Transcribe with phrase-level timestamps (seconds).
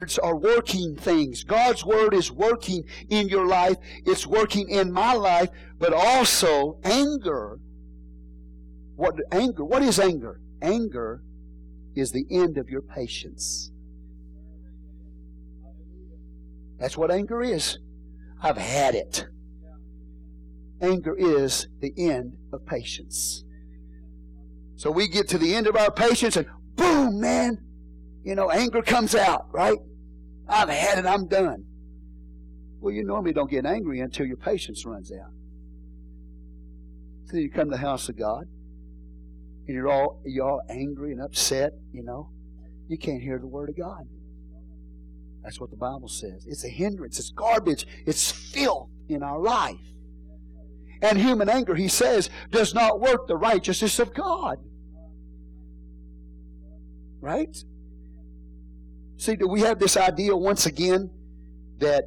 [0.00, 1.42] words are working things.
[1.42, 3.76] God's word is working in your life.
[4.06, 7.58] It's working in my life, but also anger.
[8.94, 9.64] What anger?
[9.64, 10.40] What is anger?
[10.62, 11.22] Anger
[11.96, 13.72] is the end of your patience.
[16.78, 17.78] That's what anger is.
[18.40, 19.26] I've had it.
[20.80, 23.42] Anger is the end of patience.
[24.76, 26.46] So we get to the end of our patience and
[26.76, 27.58] boom, man,
[28.22, 29.78] you know, anger comes out, right?
[30.48, 31.64] I've had it, I'm done.
[32.80, 35.32] Well, you normally don't get angry until your patience runs out.
[37.26, 38.44] So you come to the house of God
[39.66, 42.30] and you're all you're all angry and upset, you know.
[42.88, 44.04] You can't hear the word of God.
[45.42, 46.46] That's what the Bible says.
[46.46, 49.76] It's a hindrance, it's garbage, it's filth in our life.
[51.02, 54.58] And human anger, he says, does not work the righteousness of God.
[57.20, 57.56] Right?
[59.18, 61.10] See, do we have this idea once again
[61.78, 62.04] that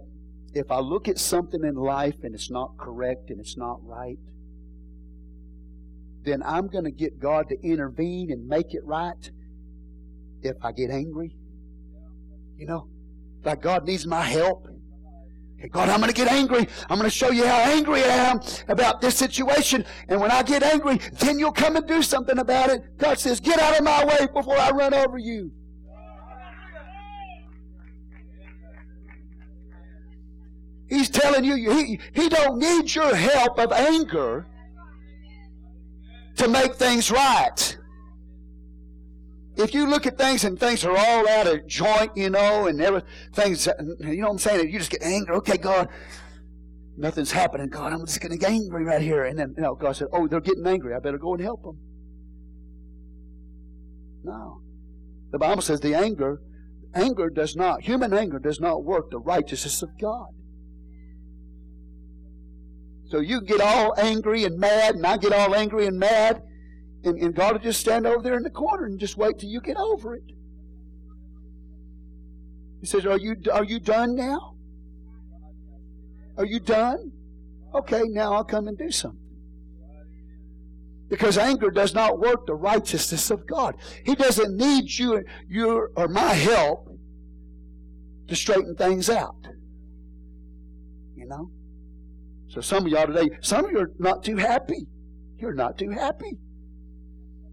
[0.54, 4.18] if I look at something in life and it's not correct and it's not right,
[6.24, 9.30] then I'm going to get God to intervene and make it right
[10.42, 11.36] if I get angry?
[12.58, 12.88] You know,
[13.44, 14.68] like God needs my help.
[15.70, 16.66] God, I'm going to get angry.
[16.90, 19.84] I'm going to show you how angry I am about this situation.
[20.08, 22.98] And when I get angry, then you'll come and do something about it.
[22.98, 25.52] God says, get out of my way before I run over you.
[30.92, 34.46] He's telling you, he, he don't need your help of anger
[36.36, 37.78] to make things right.
[39.56, 42.82] If you look at things and things are all out of joint, you know, and
[42.82, 44.70] everything's, you know what I'm saying?
[44.70, 45.34] You just get angry.
[45.38, 45.88] Okay, God,
[46.98, 47.70] nothing's happening.
[47.70, 49.24] God, I'm just going to get angry right here.
[49.24, 50.94] And then, you know, God said, oh, they're getting angry.
[50.94, 51.80] I better go and help them.
[54.26, 54.60] No.
[55.32, 56.42] The Bible says the anger,
[56.94, 60.28] anger does not, human anger does not work the righteousness of God.
[63.12, 66.42] So you get all angry and mad, and I get all angry and mad,
[67.04, 69.50] and, and God will just stand over there in the corner and just wait till
[69.50, 70.24] you get over it.
[72.80, 74.56] He says, Are you, are you done now?
[76.38, 77.12] Are you done?
[77.76, 79.20] Okay, now I'll come and do something.
[81.10, 83.76] Because anger does not work the righteousness of God.
[84.06, 86.88] He doesn't need you, your or my help
[88.30, 89.36] to straighten things out.
[91.18, 91.52] You know?
[92.52, 94.86] So some of y'all today, some of you are not too happy.
[95.38, 96.38] You're not too happy.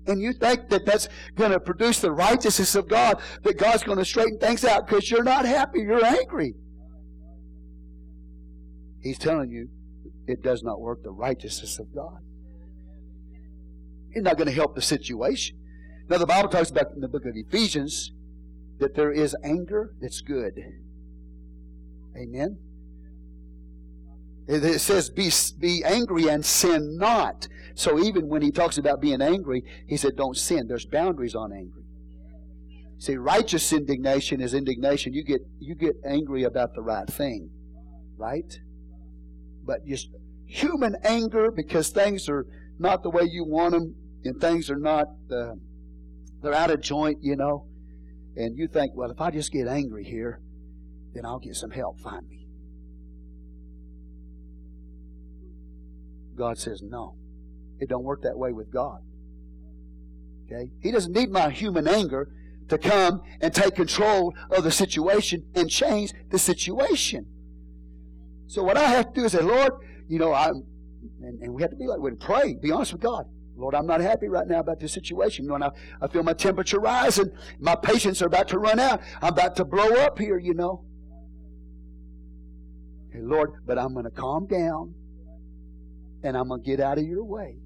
[0.09, 3.99] And you think that that's going to produce the righteousness of God, that God's going
[3.99, 6.55] to straighten things out because you're not happy, you're angry.
[9.01, 9.69] He's telling you
[10.27, 12.19] it does not work the righteousness of God.
[14.13, 15.57] He's not going to help the situation.
[16.09, 18.11] Now, the Bible talks about in the book of Ephesians
[18.81, 20.55] that there is anger that's good.
[22.17, 22.59] Amen.
[24.49, 27.47] It says, be, be angry and sin not.
[27.75, 30.67] So even when he talks about being angry, he said, don't sin.
[30.67, 31.85] There's boundaries on angry.
[32.99, 35.13] See, righteous indignation is indignation.
[35.13, 37.51] You get, you get angry about the right thing,
[38.17, 38.59] right?
[39.65, 40.09] But just
[40.47, 42.47] human anger because things are
[42.79, 43.95] not the way you want them
[44.25, 45.53] and things are not, uh,
[46.43, 47.67] they're out of joint, you know.
[48.35, 50.41] And you think, well, if I just get angry here,
[51.13, 52.38] then I'll get some help finally.
[56.39, 57.17] God says, no.
[57.81, 59.01] It don't work that way with God.
[60.47, 60.71] Okay?
[60.81, 62.29] He doesn't need my human anger
[62.69, 67.27] to come and take control of the situation and change the situation.
[68.47, 69.73] So what I have to do is say, Lord,
[70.09, 70.65] you know, I'm,
[71.23, 73.25] and, and we have to be like, we pray, be honest with God.
[73.57, 75.45] Lord, I'm not happy right now about this situation.
[75.45, 75.71] You know, and I,
[76.01, 77.31] I feel my temperature rising.
[77.59, 79.01] My patience are about to run out.
[79.21, 80.85] I'm about to blow up here, you know.
[83.13, 84.95] Hey, Lord, but I'm going to calm down
[86.23, 87.57] and I'm going to get out of your way.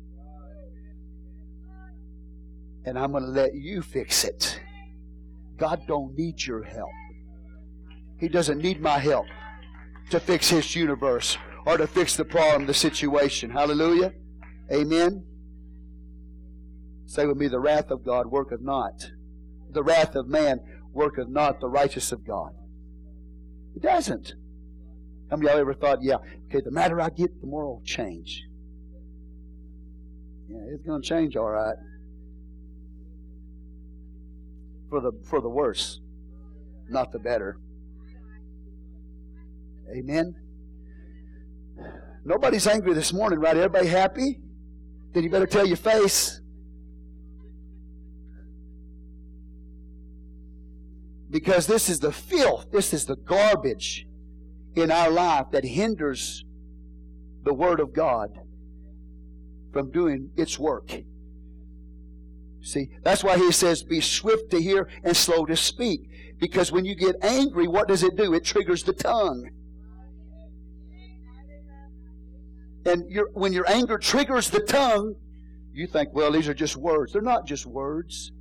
[2.85, 4.61] And I'm going to let you fix it.
[5.57, 6.91] God don't need your help.
[8.19, 9.27] He doesn't need my help
[10.11, 13.51] to fix his universe or to fix the problem, the situation.
[13.51, 14.13] Hallelujah.
[14.73, 15.25] Amen.
[17.07, 19.11] Say with me, the wrath of God worketh not.
[19.71, 20.61] The wrath of man
[20.93, 22.53] worketh not the righteousness of God.
[23.77, 24.35] It doesn't.
[25.33, 26.17] How many of y'all ever thought, yeah,
[26.49, 28.43] okay, the matter I get, the more I'll change?
[30.47, 31.77] Yeah, it's going to change all right.
[34.91, 36.03] For the, for the worse,
[36.91, 37.57] not the better.
[39.97, 40.35] Amen.
[42.27, 43.57] Nobody's angry this morning, right?
[43.57, 44.39] Everybody happy?
[45.15, 46.43] Then you better tell your face.
[51.31, 54.07] Because this is the filth, this is the garbage
[54.75, 56.45] in our life that hinders
[57.45, 58.39] the Word of God
[59.73, 60.93] from doing its work.
[62.63, 66.09] See, that's why he says, be swift to hear and slow to speak.
[66.39, 68.35] Because when you get angry, what does it do?
[68.35, 69.51] It triggers the tongue.
[72.85, 75.15] And when your anger triggers the tongue,
[75.73, 77.13] you think, well, these are just words.
[77.13, 78.33] They're not just words,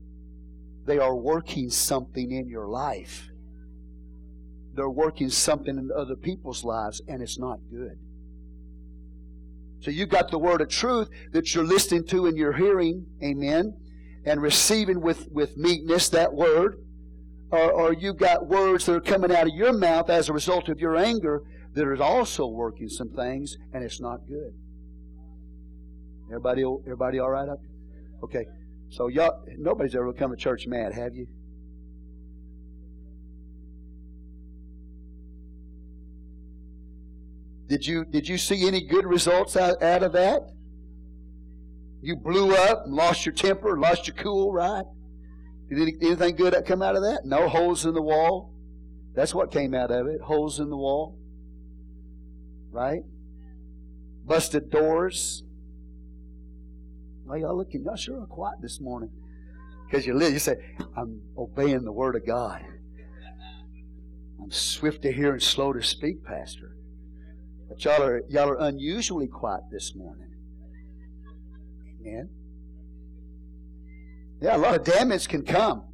[0.85, 3.30] they are working something in your life.
[4.73, 7.97] They're working something in other people's lives, and it's not good.
[9.81, 13.73] So you've got the word of truth that you're listening to and you're hearing, amen,
[14.25, 16.77] and receiving with, with meekness that word.
[17.49, 20.69] Or, or you've got words that are coming out of your mouth as a result
[20.69, 21.41] of your anger
[21.73, 24.53] that are also working some things, and it's not good.
[26.27, 27.59] Everybody, everybody all right up?
[28.23, 28.45] Okay.
[28.89, 31.27] So y'all, nobody's ever come to church mad, have you?
[37.71, 40.41] Did you did you see any good results out, out of that?
[42.01, 44.83] You blew up, and lost your temper, lost your cool, right?
[45.69, 47.21] Did anything good come out of that?
[47.23, 48.53] No holes in the wall.
[49.15, 50.19] That's what came out of it.
[50.19, 51.17] Holes in the wall.
[52.71, 53.03] Right?
[54.25, 55.43] Busted doors.
[57.23, 57.85] Why y'all looking?
[57.85, 59.11] Y'all sure are quiet this morning.
[59.89, 60.55] Because you live, you say,
[60.97, 62.65] I'm obeying the word of God.
[64.43, 66.75] I'm swift to hear and slow to speak, Pastor.
[67.71, 70.27] But y'all are y'all are unusually quiet this morning.
[72.01, 72.29] Amen.
[74.41, 75.85] Yeah, a lot of damage can come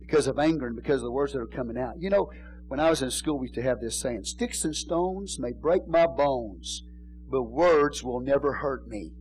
[0.00, 1.94] because of anger and because of the words that are coming out.
[2.00, 2.32] You know,
[2.66, 5.52] when I was in school, we used to have this saying Sticks and stones may
[5.52, 6.82] break my bones,
[7.30, 9.12] but words will never hurt me.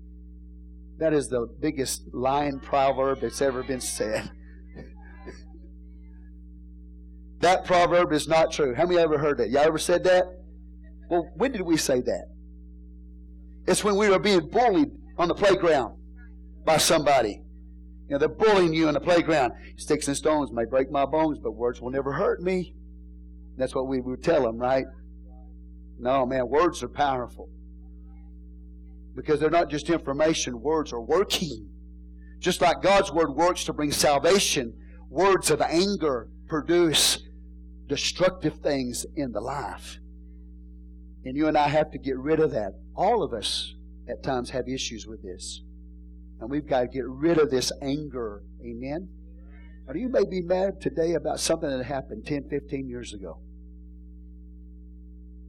[0.97, 4.31] That is the biggest lying proverb that's ever been said.
[7.41, 8.73] that proverb is not true.
[8.75, 9.49] How many ever heard that?
[9.49, 10.25] Y'all ever said that?
[11.09, 12.27] Well, when did we say that?
[13.67, 15.97] It's when we were being bullied on the playground
[16.65, 17.41] by somebody.
[18.07, 19.53] You know, they're bullying you on the playground.
[19.77, 22.75] Sticks and stones may break my bones, but words will never hurt me.
[23.57, 24.85] That's what we would tell them, right?
[25.99, 27.49] No, man, words are powerful
[29.15, 31.69] because they're not just information, words are working.
[32.39, 34.73] Just like God's word works to bring salvation,
[35.09, 37.19] words of anger produce
[37.91, 39.99] destructive things in the life.
[41.25, 42.71] And you and I have to get rid of that.
[42.95, 43.75] All of us
[44.07, 45.61] at times have issues with this.
[46.39, 48.43] And we've got to get rid of this anger.
[48.65, 49.09] Amen?
[49.87, 53.39] Or you may be mad today about something that happened 10, 15 years ago.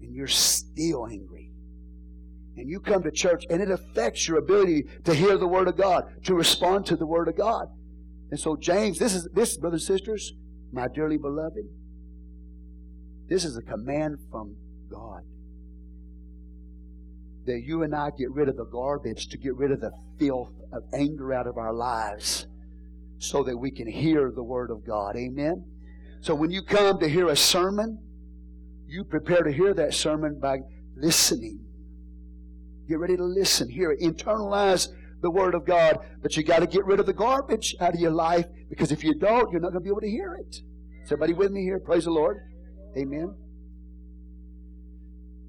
[0.02, 1.52] And you're still angry
[2.56, 5.76] and you come to church and it affects your ability to hear the word of
[5.76, 7.68] God, to respond to the word of God.
[8.32, 10.32] And so James, this is this, brothers and sisters,
[10.72, 11.64] my dearly beloved,
[13.32, 14.56] this is a command from
[14.90, 15.22] God.
[17.46, 20.52] That you and I get rid of the garbage, to get rid of the filth
[20.72, 22.46] of anger out of our lives,
[23.18, 25.16] so that we can hear the word of God.
[25.16, 25.64] Amen.
[26.20, 27.98] So when you come to hear a sermon,
[28.86, 30.58] you prepare to hear that sermon by
[30.96, 31.62] listening
[32.88, 34.88] Get ready to listen, hear it, internalize
[35.22, 35.98] the Word of God.
[36.20, 39.04] But you got to get rid of the garbage out of your life because if
[39.04, 40.56] you don't, you're not going to be able to hear it.
[41.02, 41.78] Is everybody with me here?
[41.78, 42.38] Praise the Lord.
[42.96, 43.34] Amen.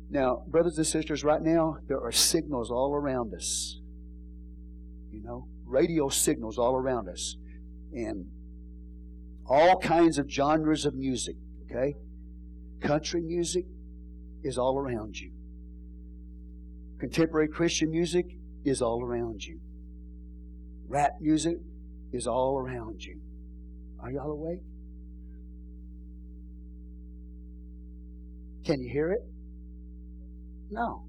[0.09, 3.79] Now, brothers and sisters, right now, there are signals all around us.
[5.11, 7.35] You know, radio signals all around us.
[7.93, 8.27] And
[9.47, 11.35] all kinds of genres of music,
[11.65, 11.95] okay?
[12.81, 13.65] Country music
[14.43, 15.31] is all around you.
[16.99, 18.25] Contemporary Christian music
[18.63, 19.59] is all around you.
[20.87, 21.57] Rap music
[22.11, 23.19] is all around you.
[23.99, 24.61] Are y'all awake?
[28.63, 29.21] Can you hear it?
[30.71, 31.03] No.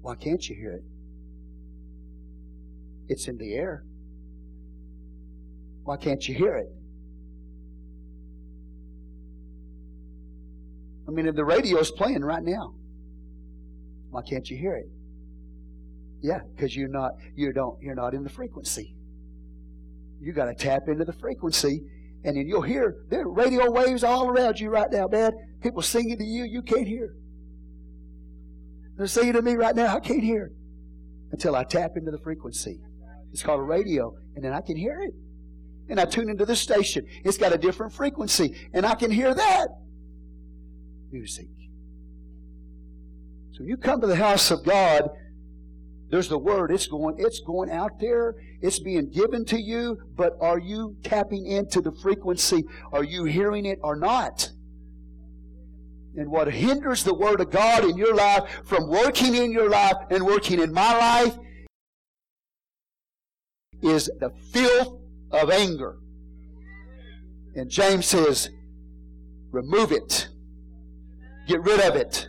[0.00, 0.84] Why can't you hear it?
[3.08, 3.84] It's in the air.
[5.84, 6.68] Why can't you hear it?
[11.08, 12.74] I mean, if the radio's playing right now,
[14.10, 14.86] why can't you hear it?
[16.22, 18.94] Yeah, because you're not you don't you're not in the frequency.
[20.20, 21.82] You got to tap into the frequency,
[22.24, 25.32] and then you'll hear there are radio waves all around you right now, man.
[25.62, 27.14] People singing to you, you can't hear.
[28.96, 30.52] They're singing to me right now, I can't hear
[31.32, 32.80] until I tap into the frequency.
[33.32, 35.14] It's called a radio, and then I can hear it.
[35.88, 37.06] And I tune into the station.
[37.24, 39.68] It's got a different frequency, and I can hear that
[41.10, 41.46] music.
[43.52, 45.10] So you come to the house of God
[46.10, 46.72] There's the word.
[46.72, 48.34] It's going, it's going out there.
[48.60, 52.64] It's being given to you, but are you tapping into the frequency?
[52.92, 54.50] Are you hearing it or not?
[56.16, 59.94] And what hinders the Word of God in your life from working in your life
[60.10, 61.36] and working in my life
[63.80, 65.00] is the filth
[65.30, 65.98] of anger.
[67.54, 68.50] And James says,
[69.52, 70.28] remove it.
[71.46, 72.26] Get rid of it.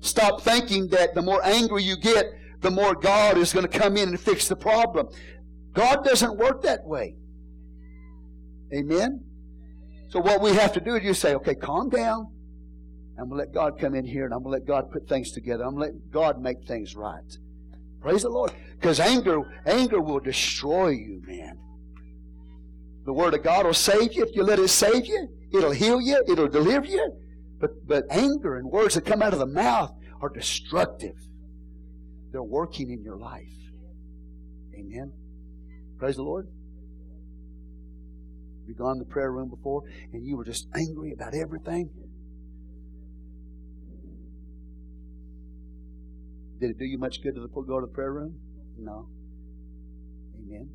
[0.00, 2.26] Stop thinking that the more angry you get,
[2.64, 5.08] the more God is going to come in and fix the problem.
[5.74, 7.14] God doesn't work that way.
[8.74, 9.22] Amen?
[10.08, 12.32] So what we have to do is you say, okay, calm down.
[13.18, 15.06] I'm going to let God come in here and I'm going to let God put
[15.06, 15.62] things together.
[15.62, 17.36] I'm going to let God make things right.
[18.00, 18.52] Praise the Lord.
[18.80, 21.58] Because anger, anger will destroy you, man.
[23.04, 25.28] The Word of God will save you if you let it save you.
[25.52, 26.24] It'll heal you.
[26.26, 27.12] It'll deliver you.
[27.60, 29.92] But, but anger and words that come out of the mouth
[30.22, 31.14] are destructive.
[32.34, 33.46] They're working in your life.
[34.76, 35.12] Amen.
[36.00, 36.48] Praise the Lord.
[38.66, 41.90] You've you gone to the prayer room before and you were just angry about everything?
[46.58, 48.34] Did it do you much good to go to the prayer room?
[48.80, 49.06] No.
[50.34, 50.70] Amen.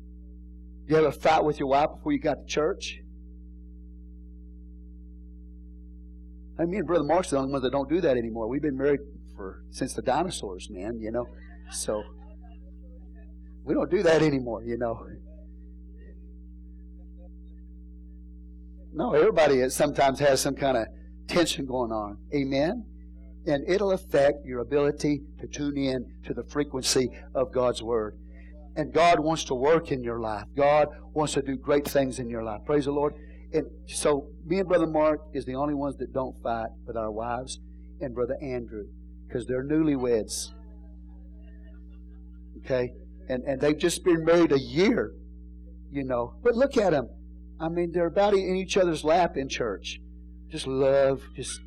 [0.86, 3.00] Did you have a fight with your wife before you got to church?
[6.58, 8.48] I mean, Brother Mark's the only ones that don't do that anymore.
[8.48, 9.00] We've been married
[9.36, 11.26] for since the dinosaurs, man, you know.
[11.72, 12.02] So
[13.64, 15.06] we don't do that anymore, you know.
[18.92, 20.86] No, everybody sometimes has some kind of
[21.28, 22.18] tension going on.
[22.34, 22.84] Amen
[23.46, 28.18] and it'll affect your ability to tune in to the frequency of God's Word.
[28.76, 30.44] And God wants to work in your life.
[30.56, 32.60] God wants to do great things in your life.
[32.64, 33.14] Praise the Lord.
[33.52, 37.10] And so, me and Brother Mark is the only ones that don't fight with our
[37.10, 37.58] wives,
[38.00, 38.84] and Brother Andrew,
[39.26, 40.50] because they're newlyweds.
[42.64, 42.92] Okay?
[43.28, 45.12] And, and they've just been married a year,
[45.90, 46.34] you know.
[46.42, 47.08] But look at them.
[47.60, 50.00] I mean, they're about in each other's lap in church.
[50.50, 51.60] Just love, just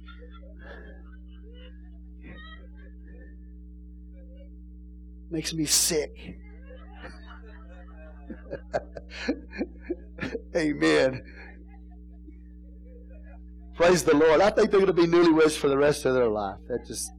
[5.29, 6.37] makes me sick.
[10.55, 11.23] Amen.
[13.75, 14.41] Praise the Lord.
[14.41, 16.59] I think they're going to be newlyweds for the rest of their life.
[16.67, 17.11] That just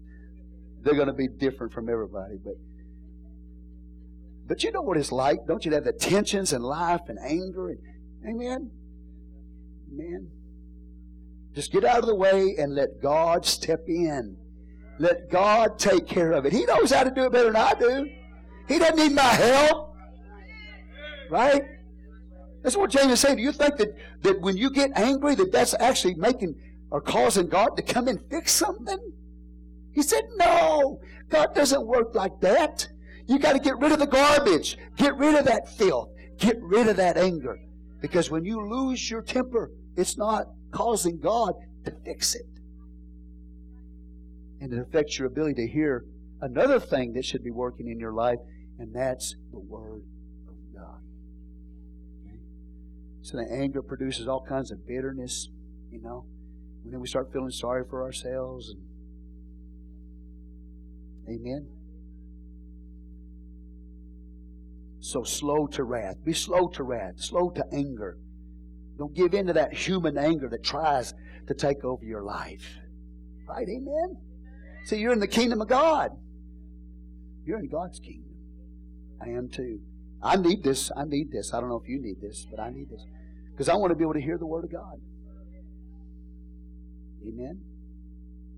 [0.83, 2.55] they're going to be different from everybody, but
[4.47, 5.73] but you know what it's like, don't you?
[5.73, 7.79] Have the tensions in life and anger and
[8.29, 8.71] amen.
[9.93, 10.31] Amen.
[11.55, 14.37] Just get out of the way and let God step in.
[14.99, 16.53] Let God take care of it.
[16.53, 18.11] He knows how to do it better than I do.
[18.69, 19.95] He doesn't need my help.
[21.31, 21.63] Right?
[22.63, 23.37] That's what James is saying.
[23.37, 23.89] Do you think that,
[24.23, 26.55] that when you get angry that that's actually making
[26.91, 29.13] or causing God to come and fix something?
[29.93, 31.01] He said, no.
[31.29, 32.89] God doesn't work like that.
[33.27, 34.77] You got to get rid of the garbage.
[34.97, 36.11] Get rid of that filth.
[36.39, 37.59] Get rid of that anger.
[38.01, 41.55] Because when you lose your temper, it's not causing God
[41.85, 42.47] to fix it
[44.65, 46.07] and it affects your ability to hear
[46.41, 48.39] another thing that should be working in your life,
[48.79, 50.03] and that's the Word
[50.49, 51.03] of God.
[53.21, 55.51] So the anger produces all kinds of bitterness,
[55.91, 56.25] you know.
[56.83, 58.71] And then we start feeling sorry for ourselves.
[58.71, 58.81] And,
[61.29, 61.69] amen.
[65.15, 66.17] So slow to wrath.
[66.25, 68.19] Be slow to wrath, slow to anger.
[68.99, 71.15] Don't give in to that human anger that tries
[71.47, 72.81] to take over your life.
[73.49, 73.69] Right?
[73.69, 74.17] Amen?
[74.87, 76.11] See, you're in the kingdom of God.
[77.47, 78.35] You're in God's kingdom.
[79.25, 79.79] I am too.
[80.21, 80.91] I need this.
[80.97, 81.55] I need this.
[81.55, 83.07] I don't know if you need this, but I need this.
[83.53, 84.99] Because I want to be able to hear the Word of God.
[87.23, 87.61] Amen.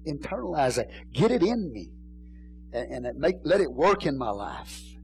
[0.08, 0.88] Internalize it.
[1.12, 1.90] Get it in me.
[2.72, 4.95] And, and make, let it work in my life.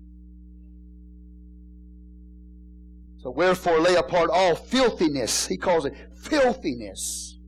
[3.22, 5.46] So wherefore lay apart all filthiness.
[5.46, 7.38] He calls it filthiness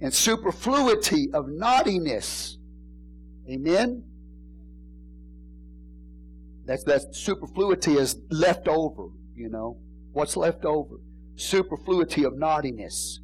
[0.00, 2.58] and superfluity of naughtiness.
[3.50, 4.04] Amen?
[6.66, 9.78] That's that superfluity is left over, you know.
[10.12, 10.96] What's left over?
[11.34, 13.20] Superfluity of naughtiness.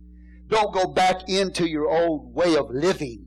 [0.48, 3.24] Don't go back into your old way of living.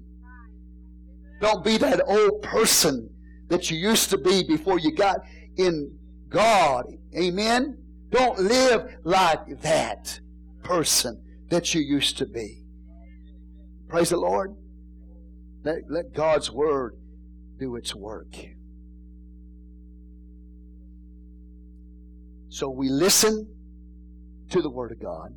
[1.39, 3.09] Don't be that old person
[3.47, 5.19] that you used to be before you got
[5.57, 5.97] in
[6.29, 6.85] God.
[7.17, 7.77] Amen?
[8.09, 10.19] Don't live like that
[10.63, 12.63] person that you used to be.
[13.87, 14.55] Praise the Lord.
[15.63, 16.95] Let, let God's Word
[17.59, 18.35] do its work.
[22.49, 23.47] So we listen
[24.49, 25.33] to the Word of God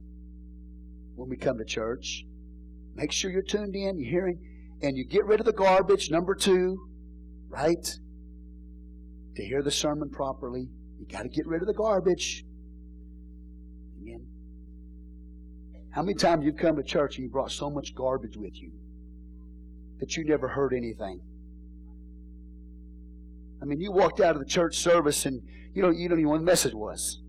[1.16, 2.24] when we come to church.
[2.94, 4.38] Make sure you're tuned in, you're hearing,
[4.82, 6.88] and you get rid of the garbage, number two,
[7.48, 7.98] right?
[9.38, 10.68] to hear the sermon properly.
[11.10, 12.44] Got to get rid of the garbage.
[14.00, 14.26] Amen.
[15.90, 18.70] How many times you've come to church and you brought so much garbage with you
[20.00, 21.20] that you never heard anything?
[23.60, 25.42] I mean, you walked out of the church service and
[25.74, 27.20] you don't, you don't even know what the message was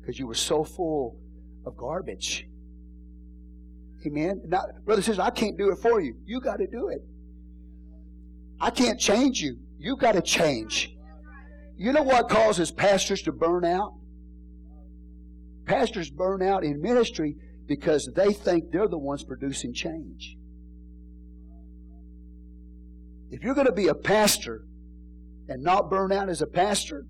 [0.00, 1.20] because you were so full
[1.66, 2.46] of garbage.
[4.06, 4.42] Amen.
[4.46, 6.14] Now, brother says, I can't do it for you.
[6.24, 7.02] You got to do it.
[8.60, 9.58] I can't change you.
[9.78, 10.96] You got to change.
[11.78, 13.92] You know what causes pastors to burn out?
[15.64, 20.36] Pastors burn out in ministry because they think they're the ones producing change.
[23.30, 24.64] If you're going to be a pastor
[25.48, 27.04] and not burn out as a pastor,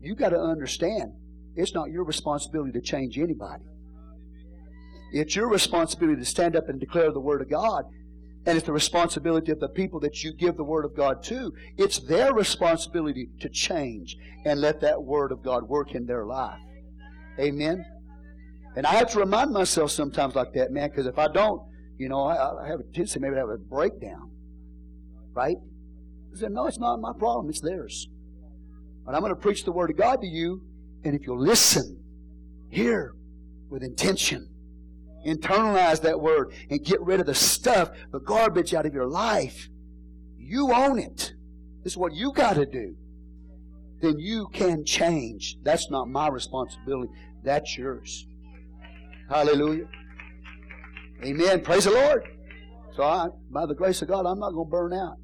[0.00, 1.12] you got to understand
[1.54, 3.64] it's not your responsibility to change anybody.
[5.12, 7.84] It's your responsibility to stand up and declare the Word of God.
[8.46, 11.52] And it's the responsibility of the people that you give the Word of God to.
[11.76, 16.60] It's their responsibility to change and let that Word of God work in their life.
[17.40, 17.84] Amen?
[18.76, 21.60] And I have to remind myself sometimes like that, man, because if I don't,
[21.98, 24.30] you know, I, I have a tendency maybe to have a breakdown.
[25.32, 25.56] Right?
[26.32, 28.08] I said, no, it's not my problem, it's theirs.
[29.04, 30.62] But I'm going to preach the Word of God to you,
[31.04, 32.02] and if you'll listen,
[32.70, 33.14] hear
[33.70, 34.48] with intention,
[35.26, 39.68] internalize that Word, and get rid of the stuff, the garbage out of your life,
[40.38, 41.32] you own it.
[41.82, 42.96] This is what you got to do.
[44.00, 45.56] Then you can change.
[45.62, 47.12] That's not my responsibility.
[47.42, 48.26] That's yours.
[49.28, 49.88] Hallelujah.
[51.24, 51.62] Amen.
[51.62, 52.28] Praise the Lord.
[52.94, 55.16] So I, by the grace of God, I'm not going to burn out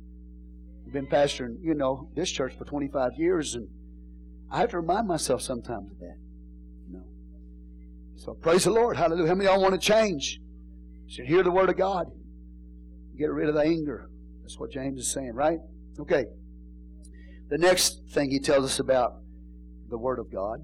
[0.92, 3.68] I've been pastoring, you know, this church for 25 years, and
[4.50, 6.16] I have to remind myself sometimes of that.
[8.24, 8.96] So praise the Lord.
[8.96, 9.26] Hallelujah.
[9.26, 10.38] How many of y'all want to change?
[11.06, 12.06] You should hear the word of God.
[13.18, 14.08] Get rid of the anger.
[14.42, 15.58] That's what James is saying, right?
[15.98, 16.26] Okay.
[17.48, 19.14] The next thing he tells us about
[19.90, 20.60] the word of God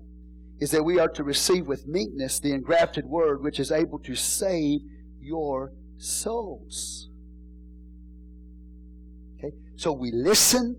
[0.60, 4.14] is that we are to receive with meekness the engrafted word which is able to
[4.14, 4.78] save
[5.20, 7.08] your souls.
[9.36, 9.52] Okay?
[9.74, 10.76] So we listen,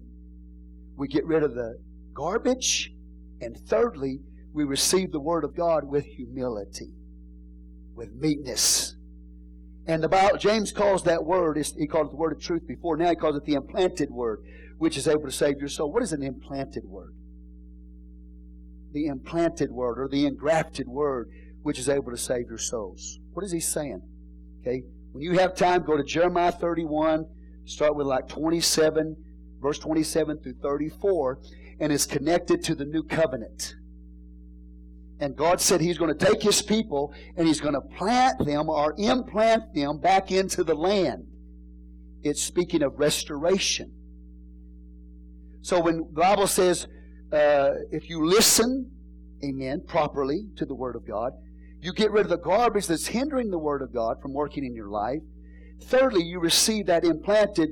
[0.96, 1.78] we get rid of the
[2.14, 2.94] garbage,
[3.42, 4.22] and thirdly,
[4.54, 6.94] we receive the Word of God with humility,
[7.96, 8.96] with meekness.
[9.88, 12.96] And Bible, James calls that word, he called it the word of truth before.
[12.96, 14.44] Now he calls it the implanted word,
[14.78, 15.92] which is able to save your soul.
[15.92, 17.16] What is an implanted word?
[18.94, 21.32] The implanted word or the engrafted word,
[21.64, 23.20] which is able to save your souls.
[23.34, 24.02] What is he saying?
[24.62, 24.84] Okay.
[25.12, 27.26] When you have time, go to Jeremiah 31
[27.70, 29.16] start with like 27,
[29.62, 31.40] verse 27 through 34,
[31.80, 33.76] and is connected to the new covenant.
[35.20, 38.70] And God said He's going to take His people and He's going to plant them
[38.70, 41.26] or implant them back into the land.
[42.24, 43.92] It's speaking of restoration.
[45.62, 46.88] So when the Bible says,
[47.32, 48.92] uh, if you listen,
[49.44, 51.34] amen, properly to the Word of God,
[51.82, 54.74] you get rid of the garbage that's hindering the Word of God from working in
[54.74, 55.22] your life.
[55.84, 57.70] Thirdly, you receive that implanted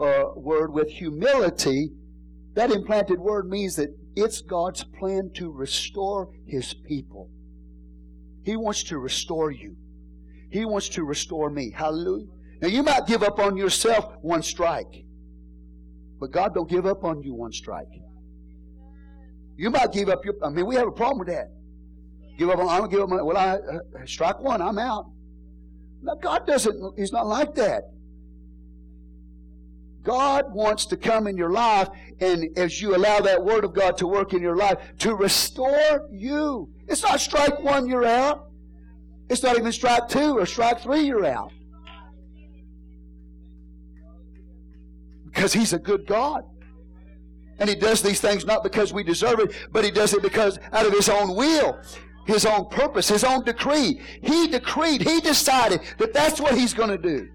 [0.00, 1.90] uh, word with humility.
[2.54, 7.30] That implanted word means that it's God's plan to restore His people.
[8.44, 9.76] He wants to restore you.
[10.50, 11.70] He wants to restore me.
[11.70, 12.26] Hallelujah.
[12.62, 15.04] Now you might give up on yourself one strike,
[16.18, 17.86] but God don't give up on you one strike.
[19.56, 20.34] You might give up your.
[20.42, 21.48] I mean, we have a problem with that.
[22.38, 22.68] Give up on.
[22.68, 23.10] I don't give up.
[23.10, 24.60] On, well, I uh, strike one.
[24.60, 25.06] I'm out.
[26.02, 27.82] Now, God doesn't, He's not like that.
[30.06, 31.88] God wants to come in your life,
[32.20, 36.08] and as you allow that Word of God to work in your life, to restore
[36.12, 36.70] you.
[36.86, 38.48] It's not strike one, you're out.
[39.28, 41.52] It's not even strike two or strike three, you're out.
[45.24, 46.44] Because He's a good God.
[47.58, 50.60] And He does these things not because we deserve it, but He does it because
[50.72, 51.80] out of His own will
[52.26, 54.00] his own purpose, his own decree.
[54.20, 57.28] He decreed, he decided that that's what he's going to do.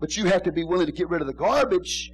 [0.00, 2.10] But you have to be willing to get rid of the garbage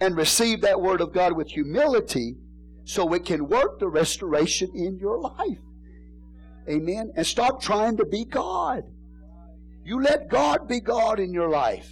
[0.00, 2.36] and receive that word of God with humility
[2.84, 5.58] so it can work the restoration in your life.
[6.68, 7.12] Amen.
[7.16, 8.84] And stop trying to be God.
[9.84, 11.88] You let God be God in your life.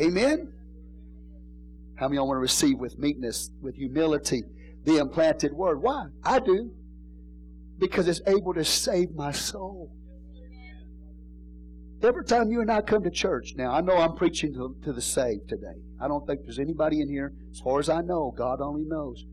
[0.00, 0.52] Amen.
[1.96, 4.42] How many of y'all want to receive with meekness, with humility,
[4.84, 5.82] the implanted word?
[5.82, 6.06] Why?
[6.24, 6.72] I do
[7.80, 9.90] because it's able to save my soul.
[12.02, 14.92] Every time you and I come to church, now I know I'm preaching to, to
[14.92, 15.82] the saved today.
[16.00, 19.26] I don't think there's anybody in here, as far as I know, God only knows,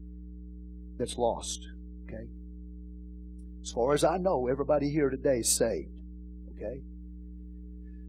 [0.98, 1.66] that's lost.
[2.06, 2.28] Okay?
[3.62, 5.92] As far as I know, everybody here today is saved.
[6.56, 6.82] Okay?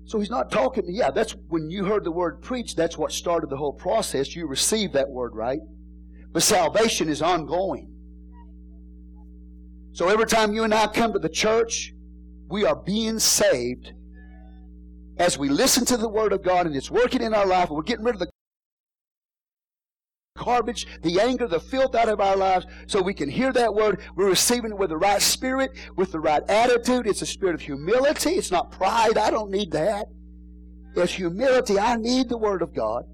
[0.07, 3.51] So he's not talking, yeah, that's when you heard the word preached, that's what started
[3.51, 4.35] the whole process.
[4.35, 5.61] You received that word, right?
[6.33, 7.93] But salvation is ongoing.
[9.93, 11.93] So every time you and I come to the church,
[12.49, 13.93] we are being saved
[15.19, 17.71] as we listen to the Word of God and it's working in our life.
[17.71, 18.31] We're getting rid of the
[20.37, 24.01] garbage, the anger, the filth out of our lives so we can hear that word.
[24.15, 27.07] We're receiving it with the right spirit, with the right attitude.
[27.07, 28.31] It's a spirit of humility.
[28.31, 29.19] It's not pride.
[29.19, 30.07] I don't need that.
[30.97, 31.79] It's humility.
[31.79, 33.05] I need the Word of God.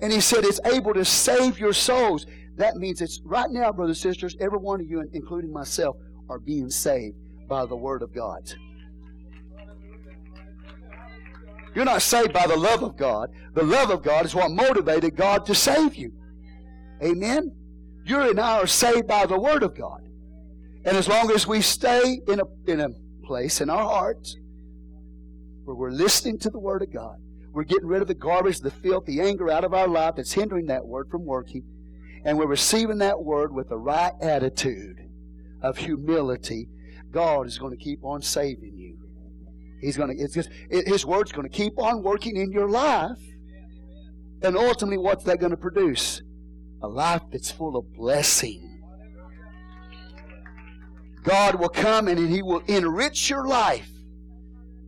[0.00, 2.26] And he said it's able to save your souls.
[2.56, 5.96] That means it's right now, brothers and sisters, every one of you, including myself,
[6.28, 7.16] are being saved
[7.48, 8.52] by the Word of God.
[11.74, 13.30] You're not saved by the love of God.
[13.54, 16.12] The love of God is what motivated God to save you.
[17.02, 17.54] Amen?
[18.04, 20.02] You and I are saved by the Word of God.
[20.84, 22.88] And as long as we stay in a, in a
[23.24, 24.36] place in our hearts
[25.64, 27.16] where we're listening to the Word of God,
[27.52, 30.32] we're getting rid of the garbage, the filth, the anger out of our life that's
[30.32, 31.64] hindering that Word from working,
[32.24, 34.98] and we're receiving that Word with the right attitude
[35.62, 36.68] of humility,
[37.10, 39.03] God is going to keep on saving you.
[39.84, 42.68] He's going to, it's just, it, His Word's going to keep on working in your
[42.68, 43.18] life.
[44.42, 46.22] And ultimately, what's that going to produce?
[46.82, 48.82] A life that's full of blessing.
[51.22, 53.90] God will come and He will enrich your life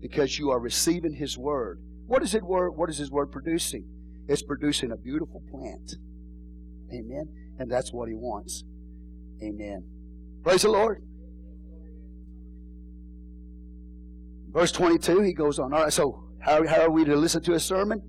[0.01, 1.81] because you are receiving His Word.
[2.07, 3.85] What is, it word, what is His Word producing?
[4.29, 5.95] It's producing a beautiful plant.
[6.93, 7.29] Amen.
[7.59, 8.65] And that's what He wants.
[9.43, 9.85] Amen.
[10.43, 11.06] Praise the Lord.
[14.57, 15.75] Verse 22, he goes on.
[15.75, 18.01] All right, so how, how are we to listen to a sermon?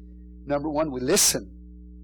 [0.45, 1.51] Number one, we listen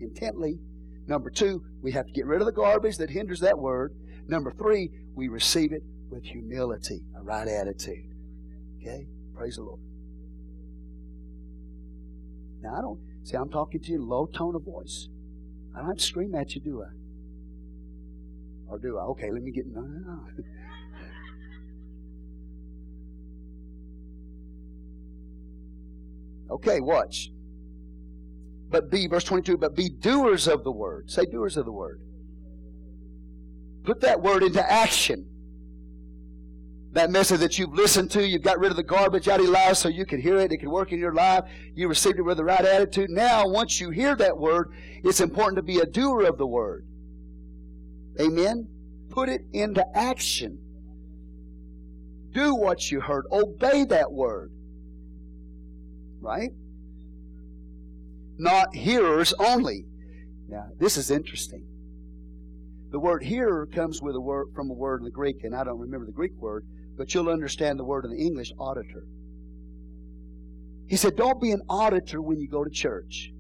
[0.02, 0.60] intently.
[1.08, 3.94] Number two, we have to get rid of the garbage that hinders that word.
[4.28, 8.04] Number three, we receive it with humility, a right attitude.
[8.82, 9.08] Okay?
[9.34, 9.80] Praise the Lord.
[12.62, 15.08] Now, I don't, see, I'm talking to you in low tone of voice.
[15.74, 16.92] I don't have to scream at you, do I?
[18.70, 19.04] Or do I?
[19.04, 19.68] Okay, let me get.
[19.68, 20.44] No, no, no.
[26.50, 27.30] Okay, watch.
[28.70, 31.12] But be, verse 22, but be doers of the word.
[31.12, 32.02] Say doers of the word.
[33.84, 35.28] Put that word into action.
[36.94, 39.54] That message that you've listened to, you've got rid of the garbage out of your
[39.54, 41.44] life so you can hear it, it can work in your life.
[41.76, 43.10] You received it with the right attitude.
[43.10, 44.72] Now, once you hear that word,
[45.04, 46.86] it's important to be a doer of the word.
[48.20, 48.68] Amen?
[49.10, 50.60] Put it into action.
[52.32, 53.26] Do what you heard.
[53.32, 54.52] Obey that word.
[56.24, 56.52] Right?
[58.38, 59.86] Not hearers only.
[60.48, 61.66] Now, this is interesting.
[62.92, 65.64] The word hearer comes with a word from a word in the Greek, and I
[65.64, 66.66] don't remember the Greek word,
[66.98, 69.04] but you'll understand the word in the English, auditor.
[70.88, 73.32] He said, Don't be an auditor when you go to church.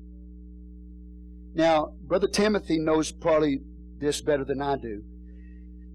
[1.53, 3.59] Now, Brother Timothy knows probably
[3.99, 5.03] this better than I do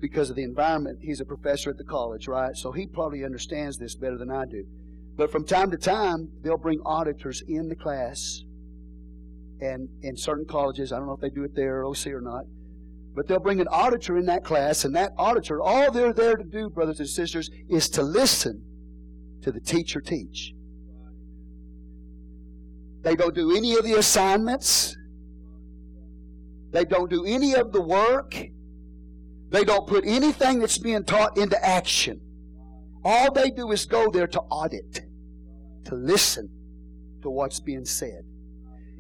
[0.01, 1.01] because of the environment.
[1.03, 2.57] He's a professor at the college, right?
[2.57, 4.65] So he probably understands this better than I do.
[5.19, 8.45] But from time to time, they'll bring auditors in the class.
[9.61, 12.45] And in certain colleges, I don't know if they do it there, OC or not,
[13.17, 16.45] but they'll bring an auditor in that class, and that auditor, all they're there to
[16.45, 18.63] do, brothers and sisters, is to listen
[19.43, 20.55] to the teacher teach.
[23.03, 24.97] They don't do any of the assignments.
[26.71, 28.37] They don't do any of the work.
[29.51, 32.21] They don't put anything that's being taught into action.
[33.05, 35.08] All they do is go there to audit,
[35.89, 36.49] to listen
[37.23, 38.23] to what's being said.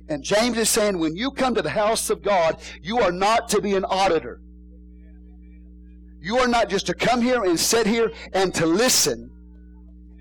[0.08, 3.48] And James is saying when you come to the house of God, you are not
[3.50, 4.40] to be an auditor.
[6.20, 9.30] You are not just to come here and sit here and to listen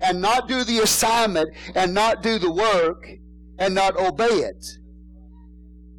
[0.00, 3.04] and not do the assignment and not do the work
[3.58, 4.64] and not obey it.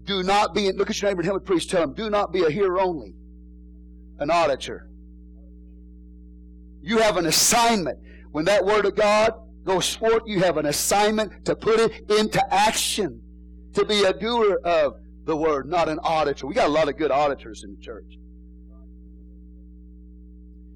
[0.06, 2.44] Do not be, look at your neighbor and him priest, tell him, do not be
[2.44, 3.16] a hearer only,
[4.20, 4.88] an auditor.
[6.82, 8.00] You have an assignment.
[8.32, 9.34] When that word of God
[9.70, 13.22] goes forth, you have an assignment to put it into action
[13.74, 16.48] to be a doer of the word, not an auditor.
[16.48, 18.18] We got a lot of good auditors in the church.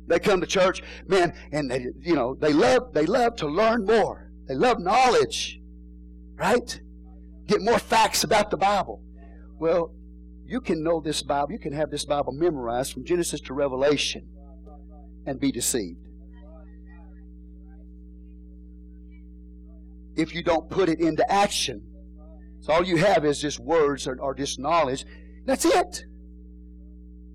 [0.05, 3.83] They come to church, man, and they, you know, they love, they love to learn
[3.83, 4.31] more.
[4.47, 5.59] They love knowledge,
[6.35, 6.79] right?
[7.47, 9.01] Get more facts about the Bible.
[9.57, 9.91] Well,
[10.45, 14.27] you can know this Bible, you can have this Bible memorized from Genesis to Revelation
[15.25, 15.97] and be deceived.
[20.15, 21.81] If you don't put it into action,
[22.61, 25.05] so all you have is just words or, or just knowledge.
[25.45, 26.05] That's it.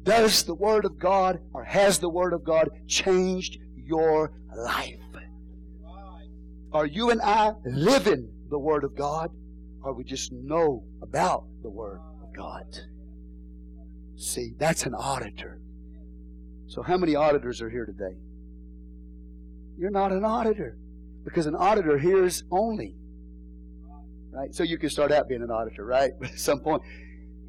[0.02, 4.96] Does the Word of God or has the Word of God changed your life?
[6.72, 9.30] Are you and I living the Word of God
[9.82, 12.64] or we just know about the Word of God?
[14.16, 15.60] See, that's an auditor.
[16.68, 18.16] So, how many auditors are here today?
[19.78, 20.76] You're not an auditor
[21.24, 22.96] because an auditor hears only.
[24.30, 24.54] Right?
[24.54, 26.12] So, you can start out being an auditor, right?
[26.20, 26.82] But at some point.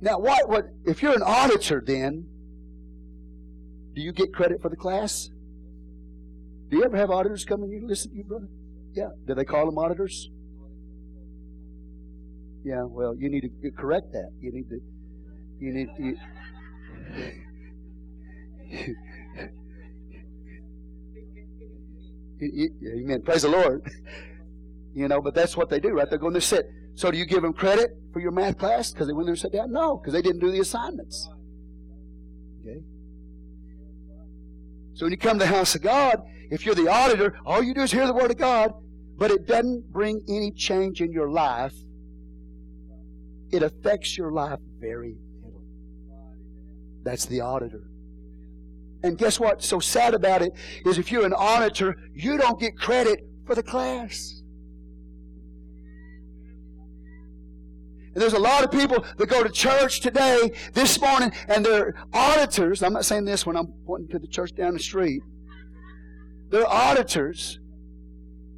[0.02, 2.26] Now, what, what, if you're an auditor, then,
[3.94, 5.30] do you get credit for the class?
[6.70, 8.48] Do you ever have auditors come and you listen to you, brother?
[8.94, 9.10] Yeah.
[9.28, 10.30] Do they call them auditors?
[12.64, 14.32] Yeah, well, you need to correct that.
[14.42, 14.80] You need to,
[15.60, 16.18] you need, you,
[22.42, 23.22] Amen.
[23.24, 23.90] Praise the Lord.
[24.96, 26.10] You know, but that's what they do, right?
[26.10, 26.66] They're going to sit.
[26.96, 29.40] So do you give them credit for your math class because they went there and
[29.40, 29.72] sat down?
[29.72, 31.30] No, because they didn't do the assignments.
[32.62, 32.82] Okay.
[34.96, 37.74] So when you come to the house of God, if you're the auditor, all you
[37.74, 38.74] do is hear the word of God,
[39.16, 41.74] but it doesn't bring any change in your life.
[43.52, 45.64] It affects your life very little.
[47.04, 47.84] That's the auditor.
[49.04, 50.52] And guess what's so sad about it
[50.86, 54.42] is if you're an auditor, you don't get credit for the class.
[58.14, 61.94] And there's a lot of people that go to church today, this morning, and they're
[62.12, 62.84] auditors.
[62.84, 65.22] I'm not saying this when I'm pointing to the church down the street.
[66.50, 67.60] They're auditors,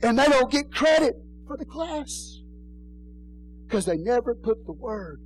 [0.01, 2.39] and they don't get credit for the class
[3.67, 5.21] because they never put the word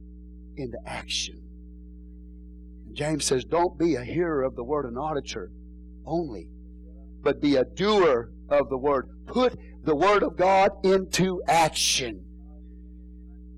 [0.57, 1.44] into action.
[2.95, 5.51] James says, Don't be a hearer of the word, an auditor
[6.05, 6.49] only,
[7.21, 9.09] but be a doer of the word.
[9.27, 12.23] Put the word of God into action.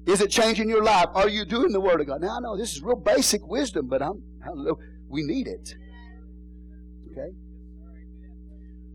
[0.06, 1.08] Is it changing your life?
[1.14, 2.22] Are you doing the word of God?
[2.22, 4.24] Now I know this is real basic wisdom, but I'm
[5.10, 5.76] we need it.
[7.12, 7.36] Okay?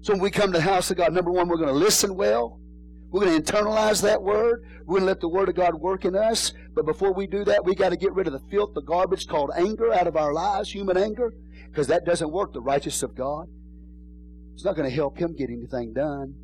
[0.00, 2.16] So when we come to the house of God, number one, we're going to listen
[2.16, 2.58] well.
[3.12, 4.64] We're going to internalize that word.
[4.86, 6.54] We're going to let the word of God work in us.
[6.74, 9.28] But before we do that, we got to get rid of the filth, the garbage
[9.28, 11.34] called anger out of our lives, human anger,
[11.68, 13.48] because that doesn't work the righteous of God.
[14.54, 16.34] It's not going to help him get anything done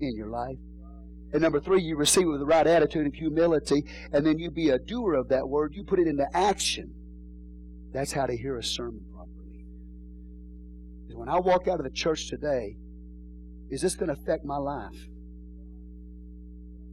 [0.00, 0.58] in your life.
[1.32, 4.50] And number three, you receive it with the right attitude of humility, and then you
[4.50, 5.74] be a doer of that word.
[5.74, 6.92] You put it into action.
[7.92, 9.64] That's how to hear a sermon properly.
[11.14, 12.76] When I walk out of the church today,
[13.70, 15.08] is this going to affect my life?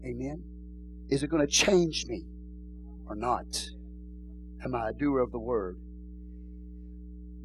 [0.06, 0.44] Amen?
[1.10, 2.24] Is it going to change me
[3.08, 3.70] or not?
[4.64, 5.78] Am I a doer of the word?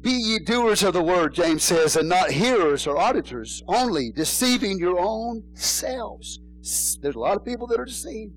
[0.01, 4.79] Be ye doers of the word, James says, and not hearers or auditors only, deceiving
[4.79, 6.39] your own selves.
[7.01, 8.33] There's a lot of people that are deceived.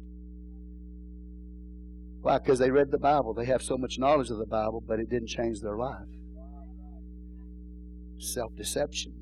[2.22, 2.38] Why?
[2.38, 3.34] Because they read the Bible.
[3.34, 6.06] They have so much knowledge of the Bible, but it didn't change their life.
[8.18, 9.12] Self deception.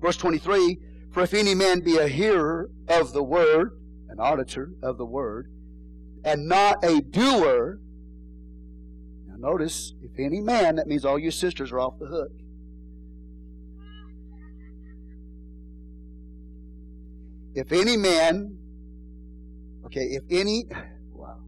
[0.00, 0.78] Verse 23
[1.16, 5.50] for if any man be a hearer of the word, an auditor of the word,
[6.26, 7.80] and not a doer,
[9.26, 12.32] now notice, if any man, that means all your sisters are off the hook.
[17.54, 18.58] If any man,
[19.86, 20.66] okay, if any,
[21.14, 21.38] wow.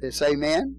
[0.00, 0.76] Did it say man?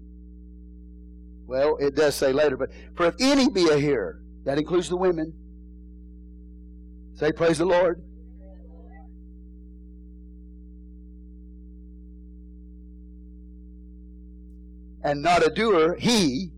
[1.46, 4.96] Well, it does say later, but for if any be a hearer, that includes the
[4.96, 5.32] women,
[7.14, 8.02] Say, Praise the Lord.
[15.04, 16.50] And not a doer, he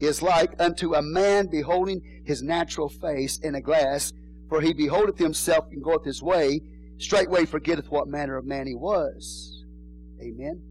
[0.00, 4.12] is like unto a man beholding his natural face in a glass,
[4.48, 6.60] for he beholdeth himself and goeth his way,
[6.98, 9.64] straightway forgetteth what manner of man he was.
[10.22, 10.62] Amen.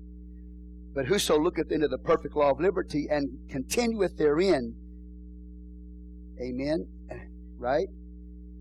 [0.96, 4.74] But whoso looketh into the perfect law of liberty and continueth therein,
[6.42, 6.88] amen,
[7.58, 7.88] right?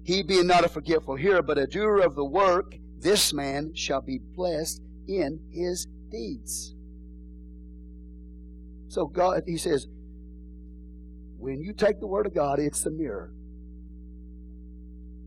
[0.06, 4.00] He being not a forgetful hearer, but a doer of the work, this man shall
[4.00, 6.76] be blessed in his deeds.
[8.86, 9.88] So God, he says,
[11.38, 13.32] when you take the word of God, it's the mirror.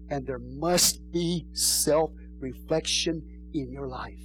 [0.09, 3.21] And there must be self reflection
[3.53, 4.23] in your life.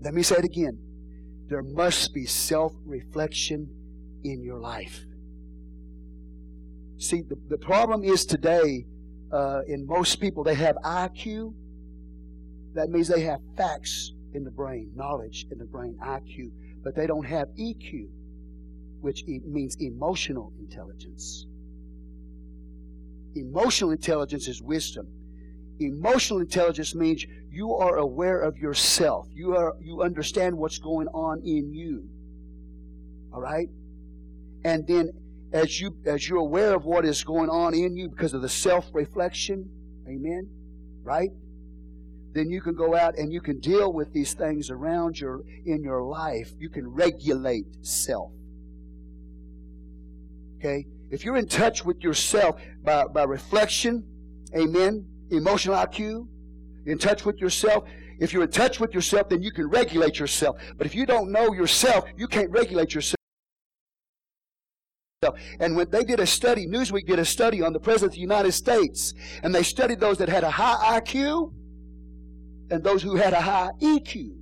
[0.00, 0.76] Let me say it again.
[1.46, 3.68] There must be self reflection
[4.24, 5.04] in your life.
[6.98, 8.84] See, the, the problem is today,
[9.32, 11.54] uh, in most people, they have IQ.
[12.74, 16.50] That means they have facts in the brain, knowledge in the brain, IQ,
[16.82, 18.08] but they don't have EQ,
[19.00, 21.46] which e- means emotional intelligence.
[23.36, 25.06] Emotional intelligence is wisdom.
[25.78, 29.28] Emotional intelligence means you are aware of yourself.
[29.32, 32.08] You are you understand what's going on in you.
[33.32, 33.68] All right?
[34.64, 35.10] And then
[35.52, 38.48] as you as you're aware of what is going on in you because of the
[38.48, 39.68] self-reflection,
[40.08, 40.48] amen,
[41.02, 41.30] right?
[42.38, 45.82] then you can go out and you can deal with these things around your in
[45.82, 46.52] your life.
[46.58, 48.30] You can regulate self.
[50.58, 50.86] Okay?
[51.10, 54.04] If you're in touch with yourself by, by reflection,
[54.56, 56.28] amen, emotional IQ,
[56.86, 57.84] in touch with yourself,
[58.18, 60.60] if you're in touch with yourself, then you can regulate yourself.
[60.76, 63.17] But if you don't know yourself, you can't regulate yourself.
[65.58, 68.20] And when they did a study, Newsweek did a study on the President of the
[68.20, 71.52] United States, and they studied those that had a high IQ
[72.70, 74.36] and those who had a high EQ.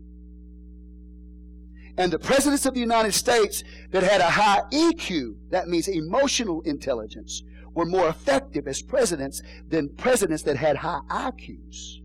[1.96, 6.60] And the presidents of the United States that had a high EQ, that means emotional
[6.62, 12.02] intelligence, were more effective as presidents than presidents that had high IQs.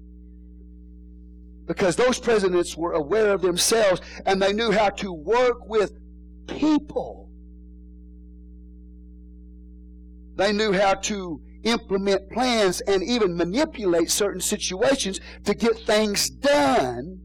[1.66, 5.92] Because those presidents were aware of themselves and they knew how to work with
[6.48, 7.21] people.
[10.42, 17.20] They knew how to implement plans and even manipulate certain situations to get things done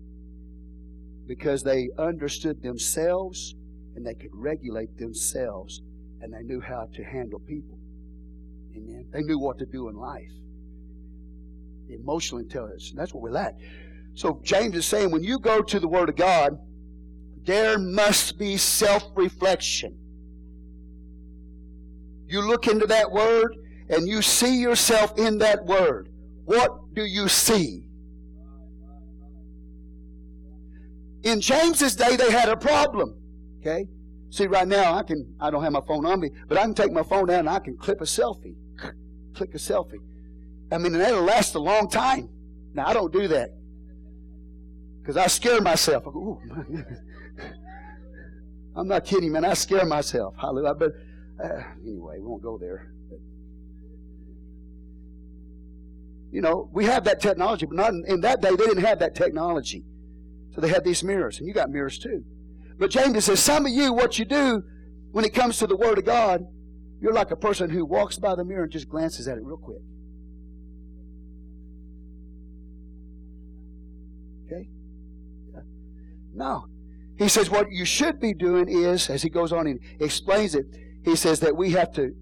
[1.26, 3.54] because they understood themselves
[3.94, 5.80] and they could regulate themselves
[6.20, 7.78] and they knew how to handle people.
[8.76, 9.06] Amen.
[9.14, 10.30] They knew what to do in life.
[11.88, 12.92] Emotional intelligence.
[12.94, 13.54] That's what we lack.
[14.12, 16.58] So James is saying when you go to the Word of God,
[17.44, 19.96] there must be self reflection.
[22.28, 23.56] You look into that Word
[23.88, 26.08] and you see yourself in that Word.
[26.44, 27.86] What do you see?
[31.22, 33.16] In James's day, they had a problem.
[33.60, 33.86] Okay?
[34.30, 36.74] See, right now, I can, I don't have my phone on me, but I can
[36.74, 38.56] take my phone out and I can clip a selfie.
[39.34, 39.98] Click a selfie.
[40.72, 42.28] I mean, and that'll last a long time.
[42.74, 43.50] Now, I don't do that.
[45.00, 46.04] Because I scare myself.
[46.06, 46.40] I go,
[48.74, 49.44] I'm not kidding, man.
[49.44, 50.34] I scare myself.
[50.36, 50.74] Hallelujah.
[50.74, 50.92] But
[51.42, 52.92] uh, anyway, we won't go there.
[56.32, 58.98] You know, we have that technology, but not in, in that day, they didn't have
[58.98, 59.84] that technology.
[60.54, 62.24] So they had these mirrors, and you got mirrors too.
[62.78, 64.62] But James says, some of you, what you do
[65.12, 66.42] when it comes to the Word of God,
[67.00, 69.56] you're like a person who walks by the mirror and just glances at it real
[69.56, 69.78] quick.
[74.46, 74.68] Okay?
[76.34, 76.66] No.
[77.18, 80.66] He says what you should be doing is, as he goes on and explains it,
[81.06, 82.12] he says that we have to,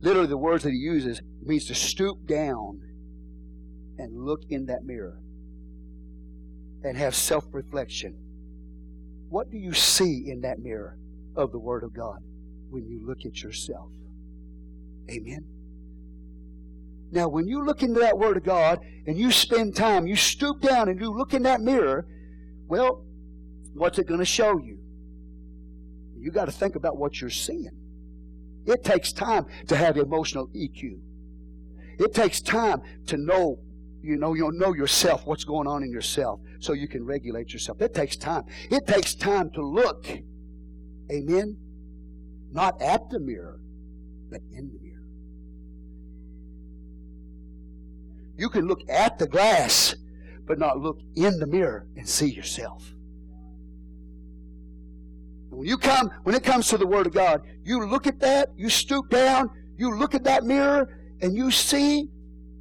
[0.00, 2.80] literally the words that he uses, means to stoop down
[3.98, 5.18] and look in that mirror
[6.84, 8.16] and have self reflection.
[9.28, 10.96] What do you see in that mirror
[11.34, 12.18] of the Word of God
[12.70, 13.90] when you look at yourself?
[15.10, 15.44] Amen.
[17.10, 20.60] Now, when you look into that Word of God and you spend time, you stoop
[20.60, 22.06] down and you look in that mirror,
[22.68, 23.04] well,
[23.74, 24.78] what's it going to show you?
[26.16, 27.81] You got to think about what you're seeing.
[28.66, 30.98] It takes time to have emotional EQ.
[31.98, 33.58] It takes time to know
[34.02, 37.80] you know, you'll know yourself, what's going on in yourself, so you can regulate yourself.
[37.80, 38.42] It takes time.
[38.70, 40.06] It takes time to look.
[41.10, 41.56] Amen?
[42.50, 43.60] Not at the mirror,
[44.28, 45.04] but in the mirror.
[48.36, 49.94] You can look at the glass,
[50.46, 52.94] but not look in the mirror and see yourself.
[55.52, 58.48] When you come, when it comes to the Word of God, you look at that,
[58.56, 62.08] you stoop down, you look at that mirror, and you see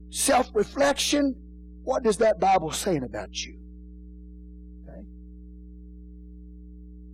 [0.10, 1.34] self reflection,
[1.84, 3.58] what does that Bible saying about you?
[4.84, 5.01] Okay?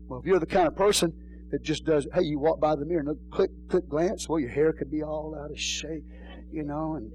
[0.08, 1.13] Well, if you're the kind of person
[1.52, 4.40] that just does, hey, you walk by the mirror and look, click, click, glance, well,
[4.40, 6.04] your hair could be all out of shape,
[6.52, 7.12] you know, and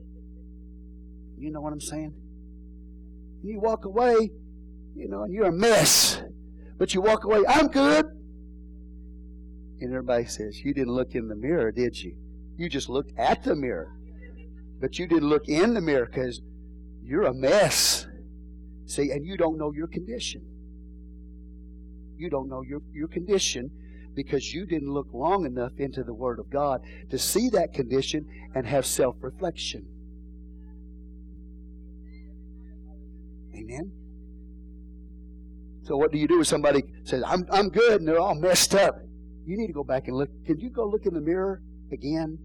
[1.37, 2.15] you know what I'm saying?
[3.43, 4.31] And you walk away,
[4.95, 6.23] you know, and you're a mess.
[6.79, 8.07] But you walk away, I'm good.
[9.83, 12.15] And everybody says, You didn't look in the mirror, did you?
[12.57, 13.93] You just looked at the mirror.
[14.81, 16.41] But you didn't look in the mirror because
[17.03, 18.07] you're a mess.
[18.87, 20.43] See, and you don't know your condition.
[22.17, 23.71] You don't know your, your condition
[24.15, 28.27] because you didn't look long enough into the Word of God to see that condition
[28.55, 29.87] and have self reflection.
[33.55, 33.91] Amen?
[35.85, 38.75] So, what do you do if somebody says, I'm, I'm good, and they're all messed
[38.75, 39.01] up?
[39.47, 40.31] You need to go back and look.
[40.47, 41.61] Can you go look in the mirror
[41.93, 42.39] again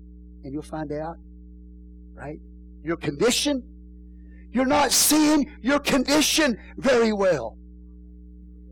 [0.43, 1.17] and you'll find out?
[2.17, 2.39] right?
[2.83, 3.63] Your condition.
[4.51, 7.57] You're not seeing your condition very well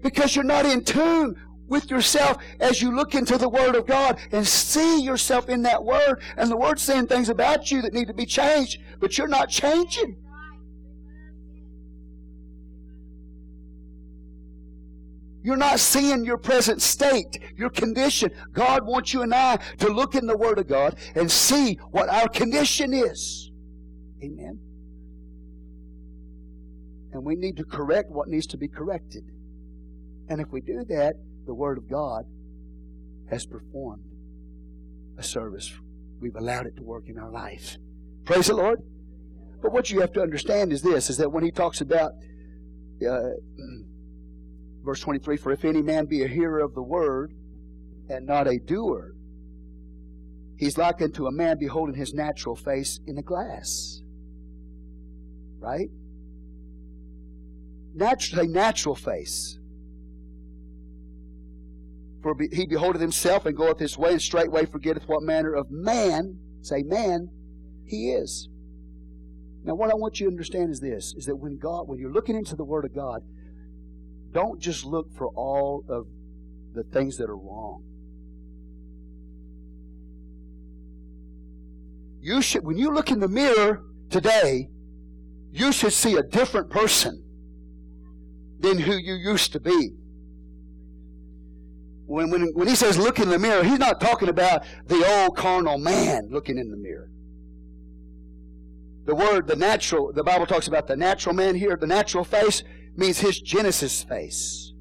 [0.02, 1.36] because you're not in tune
[1.68, 5.84] with yourself as you look into the Word of God and see yourself in that
[5.84, 6.22] Word.
[6.38, 9.50] And the Word's saying things about you that need to be changed, but you're not
[9.50, 10.18] changing.
[15.46, 18.32] You're not seeing your present state, your condition.
[18.52, 22.10] God wants you and I to look in the Word of God and see what
[22.10, 23.52] our condition is.
[24.24, 24.60] Amen.
[27.14, 29.24] And we need to correct what needs to be corrected.
[30.30, 31.14] And if we do that,
[31.46, 32.24] the Word of God
[33.30, 34.02] has performed
[35.20, 35.72] a service.
[36.20, 37.78] We've allowed it to work in our life.
[38.24, 38.80] Praise the Lord.
[39.62, 42.14] But what you have to understand is this, is that when he talks about
[43.08, 43.30] uh,
[44.86, 47.34] verse 23, for if any man be a hearer of the word
[48.10, 49.16] and not a doer,
[50.58, 54.02] he's like unto a man beholding his natural face in a glass.
[55.60, 55.90] Right?
[57.96, 59.58] Natural, a natural face.
[62.22, 66.40] For he beholdeth himself and goeth his way, and straightway forgetteth what manner of man,
[66.62, 67.30] say man,
[67.86, 68.50] he is.
[69.64, 72.12] Now, what I want you to understand is this: is that when God, when you're
[72.12, 73.22] looking into the Word of God,
[74.36, 76.08] don't just look for all of
[76.74, 77.82] the things that are wrong.
[82.20, 84.68] You should, when you look in the mirror today,
[85.54, 87.24] you should see a different person
[88.60, 89.92] than who you used to be.
[92.06, 95.38] When, when, when he says look in the mirror, he's not talking about the old
[95.38, 97.10] carnal man looking in the mirror.
[99.06, 101.78] The word, the natural, the Bible talks about the natural man here.
[101.78, 102.64] The natural face
[102.96, 104.74] means his Genesis face.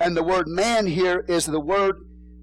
[0.00, 1.96] And the word man here is the word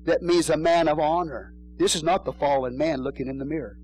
[0.06, 1.54] that means a man of honor.
[1.78, 3.78] This is not the fallen man looking in the mirror.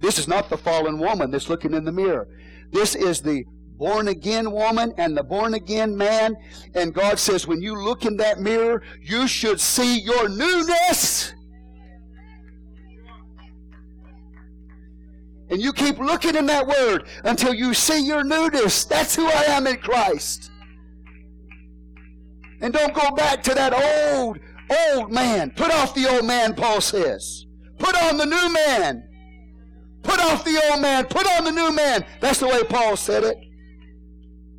[0.00, 2.28] This is not the fallen woman that's looking in the mirror.
[2.70, 3.44] This is the
[3.76, 6.36] born again woman and the born again man.
[6.74, 11.32] And God says, when you look in that mirror, you should see your newness.
[15.50, 18.84] And you keep looking in that word until you see your newness.
[18.84, 20.50] That's who I am in Christ.
[22.60, 24.38] And don't go back to that old,
[24.92, 25.50] old man.
[25.50, 27.46] Put off the old man, Paul says.
[27.78, 29.08] Put on the new man.
[30.02, 31.06] Put off the old man.
[31.06, 32.04] Put on the new man.
[32.20, 33.36] That's the way Paul said it.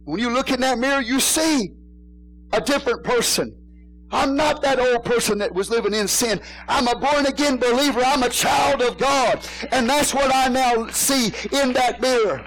[0.04, 1.72] When you look in that mirror, you see
[2.52, 3.56] a different person.
[4.12, 6.42] I'm not that old person that was living in sin.
[6.68, 8.02] I'm a born again believer.
[8.04, 9.48] I'm a child of God.
[9.72, 12.46] And that's what I now see in that mirror.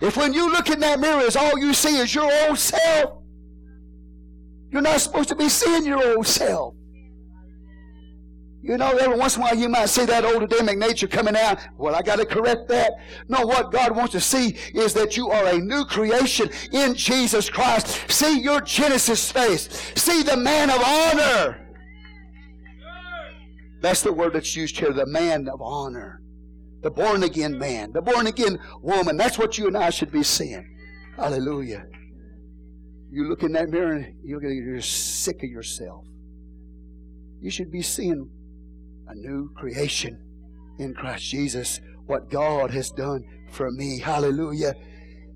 [0.00, 3.22] If when you look in that mirror, is all you see is your old self,
[4.70, 6.74] you're not supposed to be seeing your old self.
[8.64, 11.36] You know, every once in a while you might see that old Adamic nature coming
[11.36, 11.58] out.
[11.76, 12.94] Well, I got to correct that.
[13.28, 17.50] No, what God wants to see is that you are a new creation in Jesus
[17.50, 18.10] Christ.
[18.10, 19.68] See your Genesis face.
[19.96, 21.60] See the man of honor.
[23.82, 26.22] That's the word that's used here, the man of honor.
[26.80, 29.18] The born again man, the born again woman.
[29.18, 30.74] That's what you and I should be seeing.
[31.18, 31.84] Hallelujah.
[33.10, 36.06] You look in that mirror and you're sick of yourself.
[37.42, 38.30] You should be seeing
[39.08, 40.18] a new creation
[40.78, 41.80] in Christ Jesus.
[42.06, 43.98] What God has done for me.
[44.00, 44.74] Hallelujah.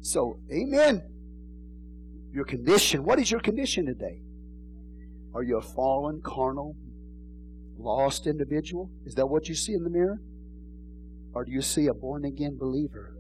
[0.01, 1.03] So, amen.
[2.33, 3.05] Your condition.
[3.05, 4.21] What is your condition today?
[5.35, 6.77] Are you a fallen, carnal,
[7.79, 8.91] lost individual?
[9.07, 10.21] Is that what you see in the mirror?
[11.33, 13.15] Or do you see a born again believer?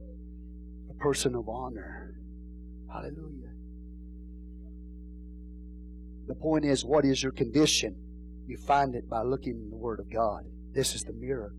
[0.90, 2.16] A person of honor?
[2.92, 3.52] Hallelujah.
[6.26, 7.96] The point is, what is your condition?
[8.48, 10.44] You find it by looking in the Word of God.
[10.72, 11.52] This is the mirror.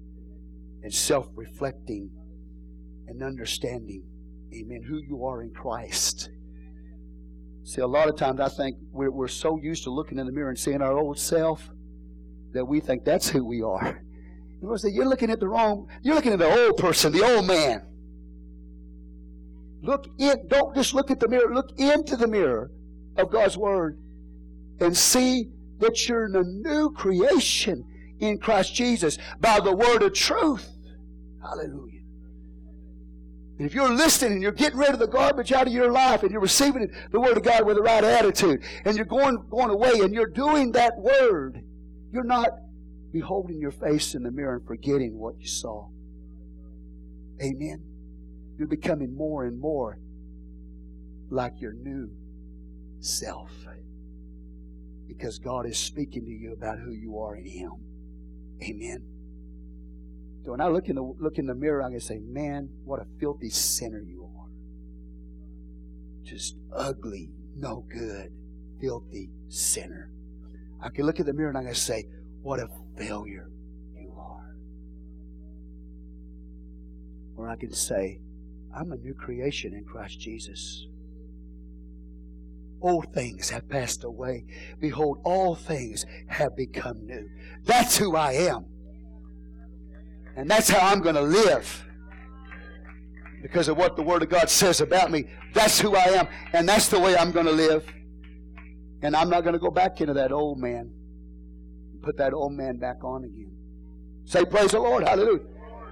[0.81, 2.09] And self reflecting
[3.07, 4.03] and understanding,
[4.51, 6.31] amen, who you are in Christ.
[7.63, 10.31] See, a lot of times I think we're, we're so used to looking in the
[10.31, 11.69] mirror and seeing our old self
[12.53, 14.01] that we think that's who we are.
[14.61, 17.85] You're looking at the wrong, you're looking at the old person, the old man.
[19.83, 22.71] Look in, don't just look at the mirror, look into the mirror
[23.15, 23.99] of God's Word
[24.79, 27.85] and see that you're in a new creation
[28.19, 30.69] in Christ Jesus by the word of truth.
[31.41, 31.99] Hallelujah.
[33.57, 36.23] And if you're listening and you're getting rid of the garbage out of your life
[36.23, 39.69] and you're receiving the word of God with the right attitude and you're going, going
[39.69, 41.61] away and you're doing that word,
[42.11, 42.51] you're not
[43.11, 45.89] beholding your face in the mirror and forgetting what you saw.
[47.41, 47.83] Amen.
[48.57, 49.99] You're becoming more and more
[51.29, 52.09] like your new
[52.99, 53.51] self
[55.19, 57.73] because God is speaking to you about who you are in Him.
[58.63, 59.03] Amen.
[60.45, 63.01] So when I look in the look in the mirror, I can say, "Man, what
[63.01, 64.47] a filthy sinner you are!
[66.23, 68.31] Just ugly, no good,
[68.79, 70.09] filthy sinner."
[70.79, 72.05] I can look at the mirror and I can say,
[72.41, 73.51] "What a failure
[73.93, 74.55] you are."
[77.35, 78.21] Or I can say,
[78.73, 80.87] "I'm a new creation in Christ Jesus."
[82.81, 84.45] Old things have passed away.
[84.79, 87.29] Behold, all things have become new.
[87.63, 88.65] That's who I am.
[90.35, 91.85] And that's how I'm going to live.
[93.41, 95.25] because of what the Word of God says about me.
[95.53, 97.85] That's who I am, and that's the way I'm going to live.
[99.01, 100.91] And I'm not going to go back into that old man.
[102.01, 103.51] Put that old man back on again.
[104.25, 105.07] Say, Praise the Lord.
[105.07, 105.41] Hallelujah.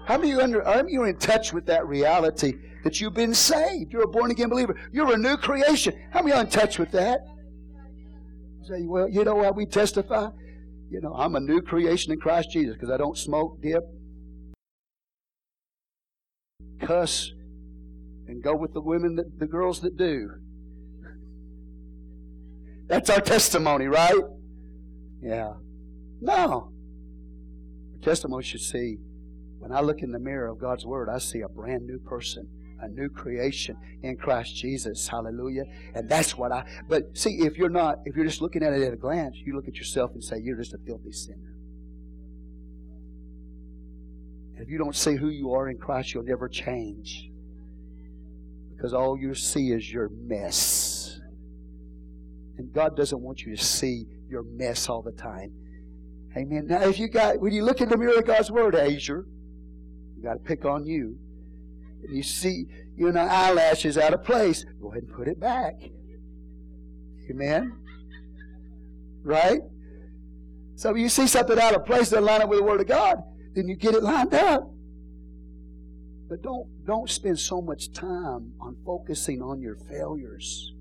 [0.05, 3.13] How many, of you under, of you are in touch with that reality that you've
[3.13, 3.91] been saved?
[3.91, 4.75] You're a born again believer.
[4.91, 5.93] You're a new creation.
[6.11, 7.19] How many are in touch with that?
[8.63, 10.29] Say, well, you know what we testify?
[10.89, 13.83] You know, I'm a new creation in Christ Jesus because I don't smoke, dip,
[16.81, 17.31] cuss,
[18.27, 20.31] and go with the women that the girls that do.
[22.87, 24.15] That's our testimony, right?
[25.21, 25.53] Yeah.
[26.21, 26.71] No.
[27.93, 28.97] Our testimony should see
[29.59, 32.47] when I look in the mirror of God's Word, I see a brand new person,
[32.81, 35.07] a new creation in Christ Jesus.
[35.07, 35.63] Hallelujah.
[35.95, 38.81] And that's what I, but see, if you're not, if you're just looking at it
[38.83, 41.53] at a glance, you look at yourself and say, you're just a filthy sinner.
[44.55, 47.29] And if you don't see who you are in Christ, you'll never change.
[48.75, 51.19] Because all you see is your mess.
[52.57, 55.51] And God doesn't want you to see your mess all the time.
[56.35, 56.67] Amen.
[56.67, 59.23] Now, if you got, when you look in the mirror of God's Word, Asia,
[60.15, 61.17] you got to pick on you.
[62.03, 64.65] And you see, you know, eyelashes out of place.
[64.81, 65.75] Go ahead and put it back.
[67.29, 67.77] Amen.
[69.23, 69.61] Right?
[70.75, 73.17] So you see something out of place that line up with the Word of God,
[73.55, 74.71] then you get it lined up.
[76.29, 80.73] But don't don't spend so much time on focusing on your failures.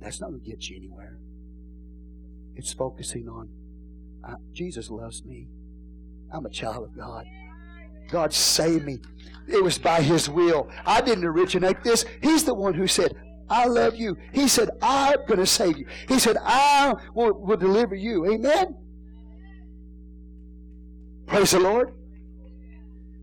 [0.00, 1.18] That's not going to get you anywhere.
[2.54, 3.50] It's focusing on
[4.26, 5.48] uh, Jesus loves me.
[6.32, 7.24] I'm a child of God.
[8.10, 9.00] God saved me.
[9.48, 10.70] It was by His will.
[10.86, 12.04] I didn't originate this.
[12.22, 13.14] He's the one who said,
[13.48, 14.16] I love you.
[14.32, 15.86] He said, I'm going to save you.
[16.08, 18.26] He said, I will, will deliver you.
[18.32, 18.76] Amen?
[21.26, 21.92] Praise the Lord.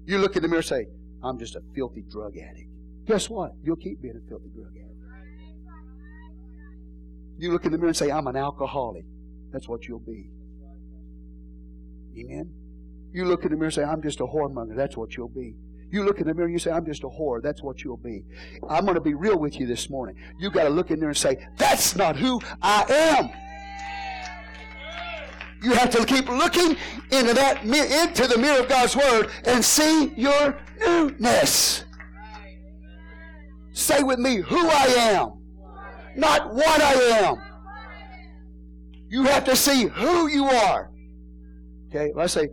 [0.05, 0.87] You look in the mirror and say,
[1.23, 2.69] I'm just a filthy drug addict.
[3.05, 3.51] Guess what?
[3.63, 4.83] You'll keep being a filthy drug addict.
[7.37, 9.05] You look in the mirror and say, I'm an alcoholic.
[9.51, 10.29] That's what you'll be.
[12.19, 12.51] Amen?
[13.11, 14.75] You look in the mirror and say, I'm just a whoremonger.
[14.75, 15.55] That's what you'll be.
[15.89, 17.41] You look in the mirror and you say, I'm just a whore.
[17.41, 18.23] That's what you'll be.
[18.69, 20.15] I'm going to be real with you this morning.
[20.37, 23.29] You got to look in there and say, That's not who I am.
[25.63, 26.75] You have to keep looking
[27.11, 31.85] into that into the mirror of God's word and see your newness.
[33.71, 35.41] Say with me who I am,
[36.15, 36.93] not what I
[37.23, 37.37] am.
[39.09, 40.91] You have to see who you are.
[41.89, 42.49] Okay, I say,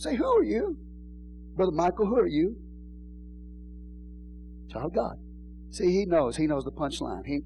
[0.00, 0.76] say, who are you?
[1.56, 2.56] Brother Michael, who are you?
[4.70, 5.16] Child of God.
[5.70, 6.36] See, he knows.
[6.36, 7.26] He knows the punchline.
[7.26, 7.40] He,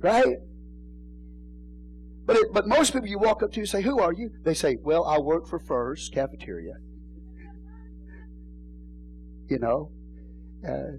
[0.00, 0.36] right?
[2.26, 4.76] But it, but most people you walk up to say, "Who are you?" They say,
[4.82, 6.74] "Well, I work for Furr's Cafeteria."
[9.48, 9.90] You know,
[10.66, 10.98] uh,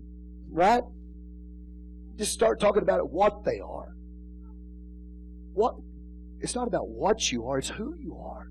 [0.51, 0.83] right?
[2.17, 3.95] Just start talking about what they are.
[5.53, 5.75] What
[6.39, 8.47] it's not about what you are, it's who you are.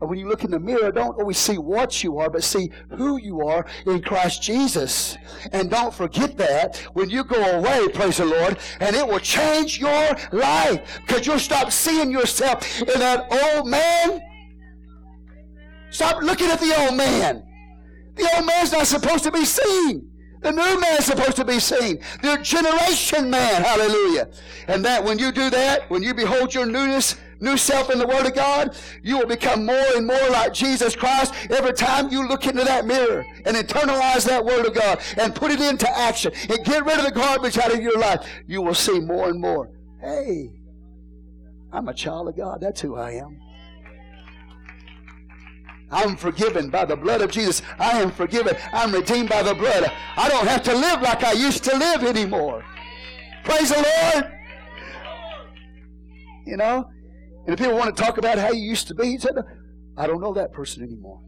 [0.00, 2.72] And when you look in the mirror, don't always see what you are, but see
[2.90, 5.16] who you are in Christ Jesus.
[5.52, 9.78] And don't forget that when you go away, praise the Lord, and it will change
[9.78, 14.20] your life because you'll stop seeing yourself in that old man.
[15.90, 17.44] Stop looking at the old man.
[18.16, 20.11] The old man's not supposed to be seen.
[20.42, 22.00] The new man is supposed to be seen.
[22.22, 23.62] The generation man.
[23.62, 24.28] Hallelujah.
[24.68, 28.06] And that when you do that, when you behold your newness, new self in the
[28.06, 32.26] Word of God, you will become more and more like Jesus Christ every time you
[32.26, 36.32] look into that mirror and internalize that Word of God and put it into action
[36.48, 38.26] and get rid of the garbage out of your life.
[38.46, 39.70] You will see more and more.
[40.00, 40.50] Hey,
[41.72, 42.60] I'm a child of God.
[42.60, 43.41] That's who I am.
[45.92, 47.62] I'm forgiven by the blood of Jesus.
[47.78, 48.56] I am forgiven.
[48.72, 49.92] I'm redeemed by the blood.
[50.16, 52.64] I don't have to live like I used to live anymore.
[53.44, 54.32] Praise the Lord.
[56.46, 56.88] You know?
[57.46, 59.36] And if people want to talk about how you used to be, he said,
[59.96, 61.20] I don't know that person anymore.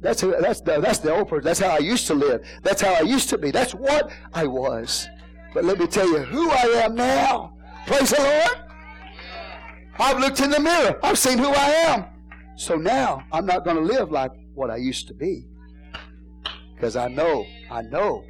[0.00, 1.44] That's, who, that's, the, that's the old person.
[1.44, 2.46] That's how I used to live.
[2.62, 3.50] That's how I used to be.
[3.50, 5.08] That's what I was.
[5.54, 7.56] But let me tell you who I am now.
[7.86, 8.70] Praise the Lord.
[9.98, 10.98] I've looked in the mirror.
[11.02, 12.04] I've seen who I am.
[12.56, 15.46] So now I'm not going to live like what I used to be.
[16.74, 18.24] Because I know, I know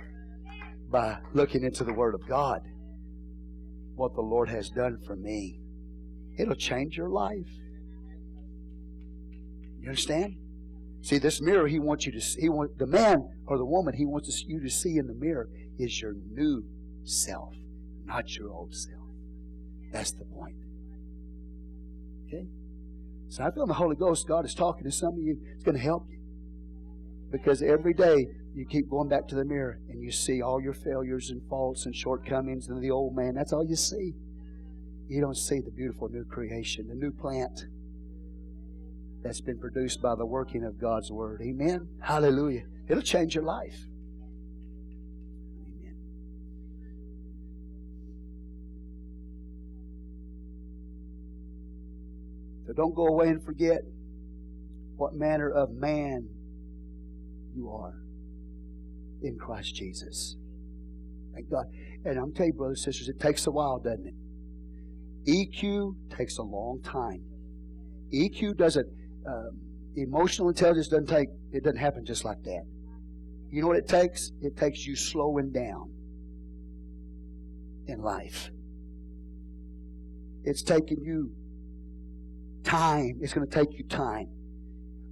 [0.91, 2.63] by looking into the Word of God
[3.95, 5.61] what the Lord has done for me.
[6.39, 7.49] It'll change your life.
[9.81, 10.37] You understand?
[11.03, 13.95] See, this mirror he wants you to see, he want, the man or the woman
[13.95, 15.49] he wants you to see in the mirror
[15.79, 16.65] is your new
[17.05, 17.55] self,
[18.05, 19.09] not your old self.
[19.93, 20.57] That's the point.
[22.27, 22.47] Okay?
[23.29, 25.39] So I feel the Holy Ghost, God is talking to some of you.
[25.55, 26.19] It's going to help you.
[27.31, 30.73] Because every day you keep going back to the mirror and you see all your
[30.73, 33.35] failures and faults and shortcomings and the old man.
[33.35, 34.15] That's all you see.
[35.09, 37.67] You don't see the beautiful new creation, the new plant
[39.23, 41.43] that's been produced by the working of God's Word.
[41.43, 41.89] Amen.
[42.01, 42.63] Hallelujah.
[42.89, 43.87] It'll change your life.
[52.77, 53.81] So don't go away and forget
[54.97, 56.29] what manner of man
[57.55, 57.95] you are
[59.23, 60.37] in Christ Jesus.
[61.35, 61.67] Thank God.
[62.05, 64.15] And I'm telling you, brothers and sisters, it takes a while, doesn't it?
[65.29, 67.23] EQ takes a long time.
[68.15, 68.87] EQ doesn't,
[69.27, 69.61] um,
[69.97, 72.63] emotional intelligence doesn't take, it doesn't happen just like that.
[73.51, 74.33] You know what it takes?
[74.41, 75.91] It takes you slowing down
[77.87, 78.51] in life.
[80.45, 81.33] It's taking you
[82.67, 83.19] time.
[83.21, 84.27] It's going to take you time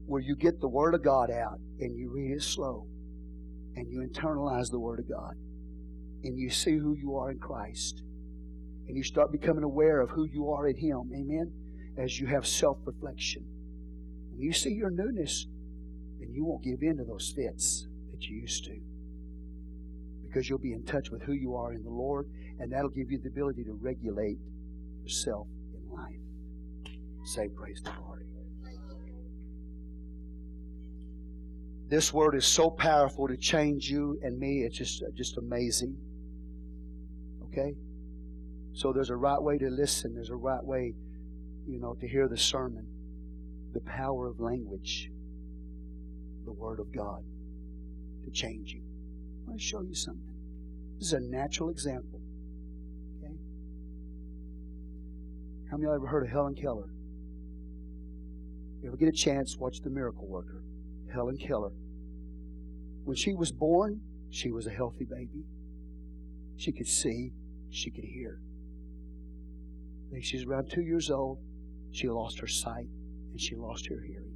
[0.07, 2.87] where you get the Word of God out and you read it slow
[3.77, 5.35] and you internalize the Word of God
[6.25, 8.03] and you see who you are in Christ
[8.87, 11.11] and you start becoming aware of who you are in Him.
[11.15, 11.53] Amen.
[11.97, 13.45] As you have self reflection.
[14.33, 15.47] When you see your newness,
[16.19, 18.77] then you won't give in to those fits that you used to.
[20.27, 22.27] Because you'll be in touch with who you are in the Lord,
[22.59, 24.39] and that'll give you the ability to regulate
[25.05, 26.19] yourself in life.
[27.25, 28.15] Say, Praise the Lord.
[31.89, 34.65] This word is so powerful to change you and me.
[34.67, 35.97] It's just, just amazing.
[37.45, 37.75] Okay?
[38.73, 40.15] So there's a right way to listen.
[40.15, 40.95] There's a right way,
[41.67, 42.87] you know, to hear the sermon.
[43.75, 45.09] The power of language.
[46.47, 47.23] The Word of God
[48.25, 48.83] to change you.
[49.47, 50.35] I want to show you something.
[50.99, 52.21] This is a natural example.
[53.19, 53.35] Okay?
[55.71, 56.89] How many of you ever heard of Helen Keller?
[58.85, 60.63] You ever get a chance, watch The Miracle Worker.
[61.11, 61.73] Helen Keller.
[63.05, 65.47] When she was born, she was a healthy baby.
[66.59, 67.31] She could see,
[67.71, 68.41] she could hear.
[70.07, 71.39] I think she's around two years old.
[71.93, 72.89] She lost her sight
[73.31, 74.35] and she lost her hearing.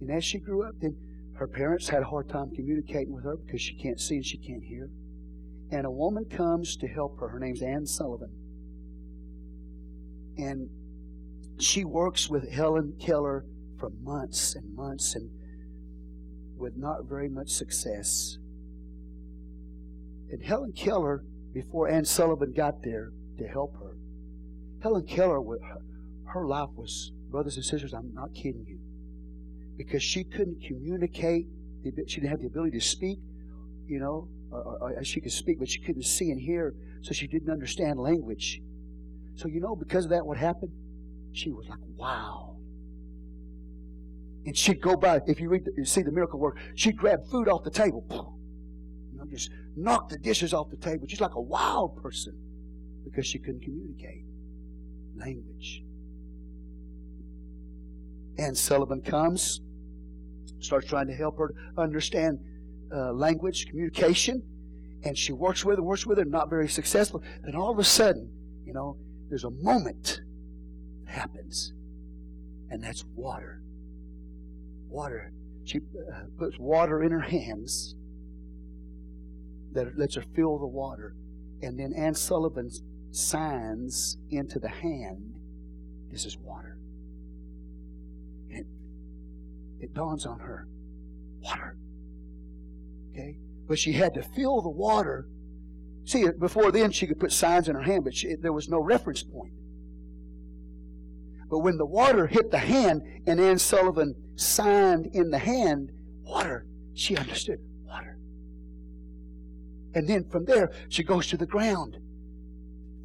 [0.00, 0.96] And as she grew up, then
[1.34, 4.38] her parents had a hard time communicating with her because she can't see and she
[4.38, 4.90] can't hear.
[5.70, 7.28] And a woman comes to help her.
[7.28, 8.32] Her name's Anne Sullivan.
[10.36, 10.68] And
[11.58, 13.44] she works with Helen Keller
[13.78, 15.30] for months and months and
[16.56, 18.38] with not very much success.
[20.30, 23.96] And Helen Keller, before Anne Sullivan got there to help her,
[24.82, 25.40] Helen Keller,
[26.26, 28.78] her life was, brothers and sisters, I'm not kidding you,
[29.76, 31.46] because she couldn't communicate.
[31.84, 33.18] She didn't have the ability to speak,
[33.86, 37.26] you know, or, or, she could speak, but she couldn't see and hear, so she
[37.26, 38.60] didn't understand language.
[39.36, 40.72] So, you know, because of that, what happened?
[41.34, 42.56] She was like, wow.
[44.46, 47.26] And she'd go by, if you read, the, you see the miracle work, she'd grab
[47.30, 48.38] food off the table,
[49.12, 51.06] you know, just knock the dishes off the table.
[51.08, 52.38] She's like a wild person
[53.04, 54.24] because she couldn't communicate
[55.16, 55.82] language.
[58.38, 59.60] Anne Sullivan comes,
[60.60, 62.38] starts trying to help her understand
[62.94, 64.40] uh, language, communication,
[65.02, 67.22] and she works with her, works with her, not very successful.
[67.42, 68.30] Then all of a sudden,
[68.64, 68.96] you know,
[69.28, 70.20] there's a moment
[71.06, 71.72] happens,
[72.70, 73.60] and that's water.
[74.88, 75.32] Water.
[75.64, 77.94] She uh, puts water in her hands
[79.72, 81.14] that lets her feel the water.
[81.62, 82.70] And then Anne Sullivan
[83.10, 85.34] signs into the hand,
[86.10, 86.78] this is water.
[88.50, 88.66] And it,
[89.80, 90.68] it dawns on her,
[91.40, 91.76] water.
[93.12, 93.38] Okay?
[93.66, 95.26] But she had to feel the water.
[96.04, 98.78] See, before then she could put signs in her hand, but she, there was no
[98.78, 99.54] reference point.
[101.50, 105.90] But when the water hit the hand and Anne Sullivan signed in the hand,
[106.22, 108.18] water, she understood water.
[109.94, 111.98] And then from there, she goes to the ground,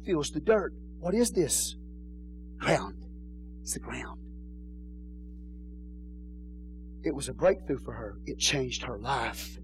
[0.04, 0.72] feels the dirt.
[0.98, 1.76] What is this?
[2.58, 2.96] Ground.
[3.62, 4.20] It's the ground.
[7.02, 8.18] It was a breakthrough for her.
[8.26, 9.58] It changed her life.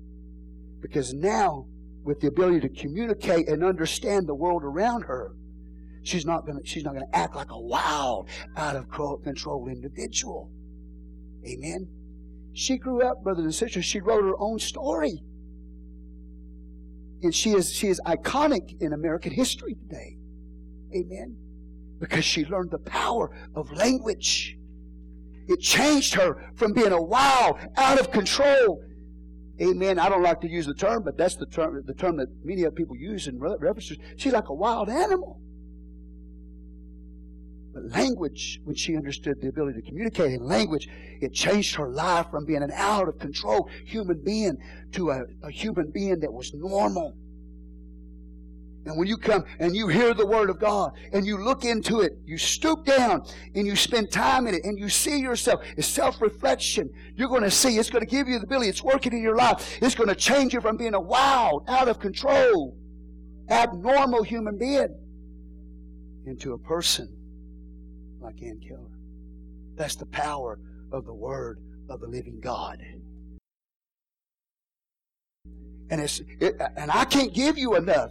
[0.80, 1.66] Because now,
[2.04, 5.34] with the ability to communicate and understand the world around her,
[6.06, 9.68] she's not going to she's not going to act like a wild, out of control
[9.68, 10.50] individual.
[11.46, 11.88] Amen.
[12.52, 13.84] She grew up, brothers and sisters.
[13.84, 15.22] She wrote her own story,
[17.22, 20.16] and she is she is iconic in American history today.
[20.94, 21.36] Amen.
[21.98, 24.56] Because she learned the power of language.
[25.48, 28.82] It changed her from being a wild, out of control.
[29.62, 29.98] Amen.
[29.98, 32.68] I don't like to use the term, but that's the term the term that many
[32.70, 33.96] people use in references.
[34.16, 35.40] She's like a wild animal.
[37.76, 40.88] But language, when she understood the ability to communicate in language,
[41.20, 44.56] it changed her life from being an out of control human being
[44.92, 47.14] to a, a human being that was normal.
[48.86, 52.00] And when you come and you hear the Word of God and you look into
[52.00, 55.60] it, you stoop down and you spend time in it and you see yourself.
[55.76, 56.88] It's self reflection.
[57.14, 58.70] You're going to see it's going to give you the ability.
[58.70, 59.76] It's working in your life.
[59.82, 62.74] It's going to change you from being a wild, out of control,
[63.50, 64.96] abnormal human being
[66.24, 67.12] into a person
[68.26, 68.98] like Ann Keller.
[69.76, 70.58] That's the power
[70.92, 72.82] of the Word of the living God.
[75.88, 78.10] And it's it, and I can't give you enough.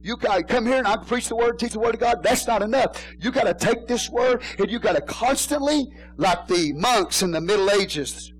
[0.00, 2.22] You got come here and I preach the word, teach the word of God.
[2.22, 3.04] That's not enough.
[3.18, 7.32] You got to take this word and you got to constantly, like the monks in
[7.32, 8.32] the Middle Ages,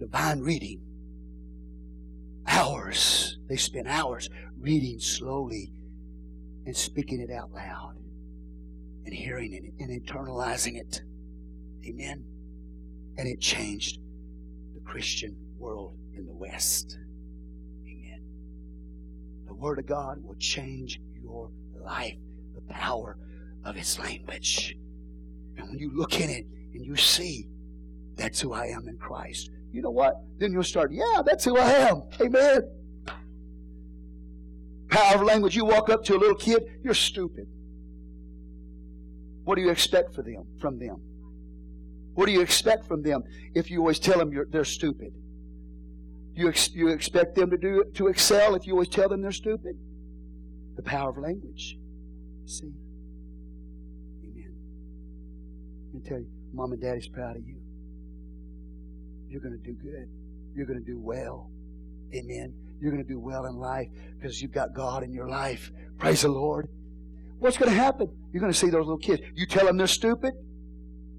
[0.00, 0.80] divine reading.
[2.48, 3.38] Hours.
[3.48, 4.28] They spend hours
[4.58, 5.70] reading slowly
[6.66, 7.94] and speaking it out loud
[9.04, 11.02] and hearing it and internalizing it.
[11.86, 12.24] Amen.
[13.16, 13.98] And it changed
[14.74, 16.98] the Christian world in the West.
[17.86, 18.22] Amen.
[19.46, 21.50] The Word of God will change your
[21.80, 22.16] life.
[22.54, 23.18] The power
[23.64, 24.76] of its language.
[25.56, 27.46] And when you look in it and you see
[28.16, 30.14] that's who I am in Christ, you know what?
[30.38, 32.02] Then you'll start, yeah, that's who I am.
[32.20, 32.62] Amen.
[34.94, 35.56] Power of language.
[35.56, 37.48] You walk up to a little kid, you're stupid.
[39.42, 41.02] What do you expect for them from them?
[42.14, 43.24] What do you expect from them
[43.56, 45.12] if you always tell them they're stupid?
[46.36, 49.32] You, ex- you expect them to do to excel if you always tell them they're
[49.32, 49.76] stupid?
[50.76, 51.76] The power of language.
[52.46, 52.70] See?
[54.22, 54.54] Amen.
[55.96, 57.58] I tell you, mom and daddy's proud of you.
[59.28, 60.08] You're going to do good.
[60.54, 61.50] You're going to do well.
[62.14, 62.54] Amen.
[62.84, 63.88] You're going to do well in life
[64.20, 65.72] because you've got God in your life.
[65.98, 66.68] Praise the Lord.
[67.38, 68.14] What's going to happen?
[68.30, 69.22] You're going to see those little kids.
[69.34, 70.34] You tell them they're stupid.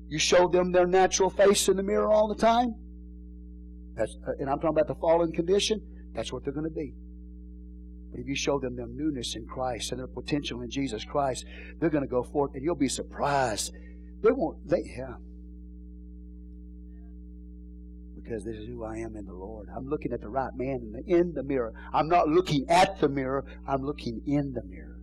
[0.08, 2.76] You show them their natural face in the mirror all the time.
[3.96, 5.82] That's, uh, and I'm talking about the fallen condition.
[6.14, 6.94] That's what they're going to be.
[8.12, 11.46] But if you show them their newness in Christ and their potential in Jesus Christ,
[11.80, 13.74] they're going to go forth, and you'll be surprised.
[14.22, 14.70] They won't.
[14.70, 15.16] They yeah.
[18.26, 19.70] Because this is who I am in the Lord.
[19.76, 21.74] I'm looking at the right man in the, in the mirror.
[21.94, 23.46] I'm not looking at the mirror.
[23.68, 25.00] I'm looking in the mirror.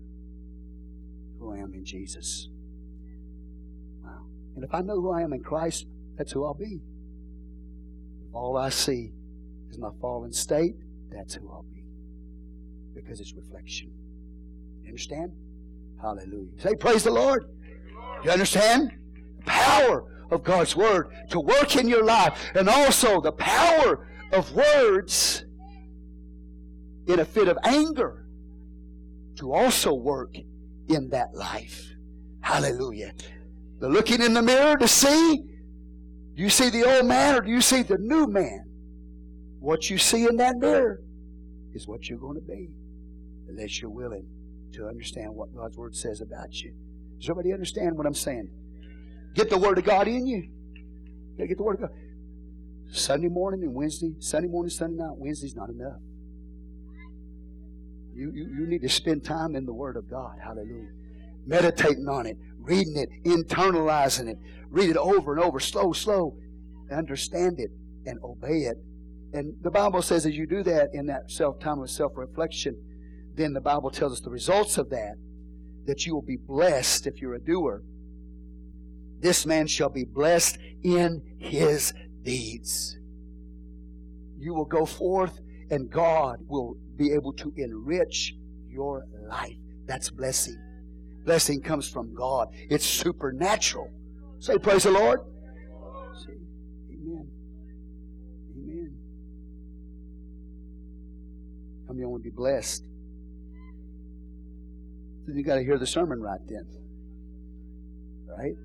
[1.38, 2.48] Who I am in Jesus.
[4.02, 4.26] Wow.
[4.56, 5.86] And if I know who I am in Christ,
[6.18, 6.80] that's who I'll be
[8.32, 9.12] all I see
[9.70, 10.74] is my fallen state,
[11.10, 11.84] that's who I'll be.
[12.94, 13.90] Because it's reflection.
[14.82, 15.32] You understand?
[16.00, 16.50] Hallelujah.
[16.58, 17.44] Say, praise the Lord.
[18.24, 18.92] You understand?
[19.46, 25.44] Power of God's Word to work in your life, and also the power of words
[27.06, 28.26] in a fit of anger
[29.36, 30.36] to also work
[30.88, 31.92] in that life.
[32.40, 33.12] Hallelujah.
[33.80, 35.42] The looking in the mirror to see
[36.34, 38.64] do you see the old man or do you see the new man?
[39.60, 41.02] What you see in that mirror
[41.74, 42.70] is what you're going to be,
[43.48, 44.26] unless you're willing
[44.72, 46.72] to understand what God's Word says about you.
[47.18, 48.48] Does everybody understand what I'm saying?
[49.34, 50.48] Get the Word of God in you.
[51.38, 51.90] You get the Word of God.
[52.90, 55.98] Sunday morning and Wednesday, Sunday morning, Sunday night, Wednesday's not enough.
[58.14, 60.36] You, you, you need to spend time in the Word of God.
[60.42, 60.90] Hallelujah.
[61.46, 64.36] Meditating on it, reading it, internalizing it,
[64.68, 66.36] read it over and over, slow, slow,
[66.90, 67.70] understand it
[68.04, 68.76] and obey it.
[69.32, 72.76] And the Bible says as you do that in that self time of self reflection,
[73.34, 75.14] then the Bible tells us the results of that,
[75.86, 77.82] that you will be blessed if you're a doer.
[79.22, 82.98] This man shall be blessed in his deeds.
[84.36, 88.34] You will go forth and God will be able to enrich
[88.68, 89.56] your life.
[89.86, 90.58] That's blessing.
[91.24, 92.48] Blessing comes from God.
[92.68, 93.88] It's supernatural.
[94.40, 95.20] Say, praise the Lord.
[96.18, 96.32] See?
[96.92, 97.28] Amen.
[98.56, 98.96] Amen.
[101.86, 102.82] How many want to be blessed?
[105.26, 106.66] Then you got to hear the sermon right then.
[108.26, 108.56] Right?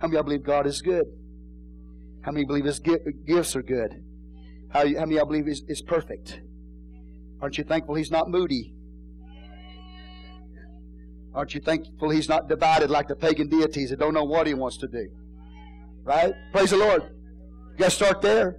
[0.00, 1.06] How many y'all believe God is good?
[2.22, 4.02] How many believe His gifts are good?
[4.70, 6.40] How, how many y'all believe He's perfect?
[7.40, 8.76] Aren't you thankful He's not moody?
[11.36, 14.54] Aren't you thankful he's not divided like the pagan deities that don't know what he
[14.54, 15.06] wants to do?
[16.02, 16.32] Right?
[16.50, 17.02] Praise the Lord.
[17.02, 18.58] You got to start there.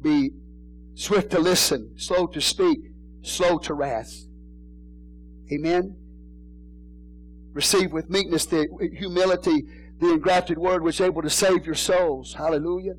[0.00, 0.30] Be
[0.94, 2.78] swift to listen, slow to speak,
[3.20, 4.14] slow to wrath.
[5.52, 5.97] Amen.
[7.58, 9.64] Receive with meekness the humility,
[9.98, 12.34] the engrafted word which is able to save your souls.
[12.34, 12.94] Hallelujah.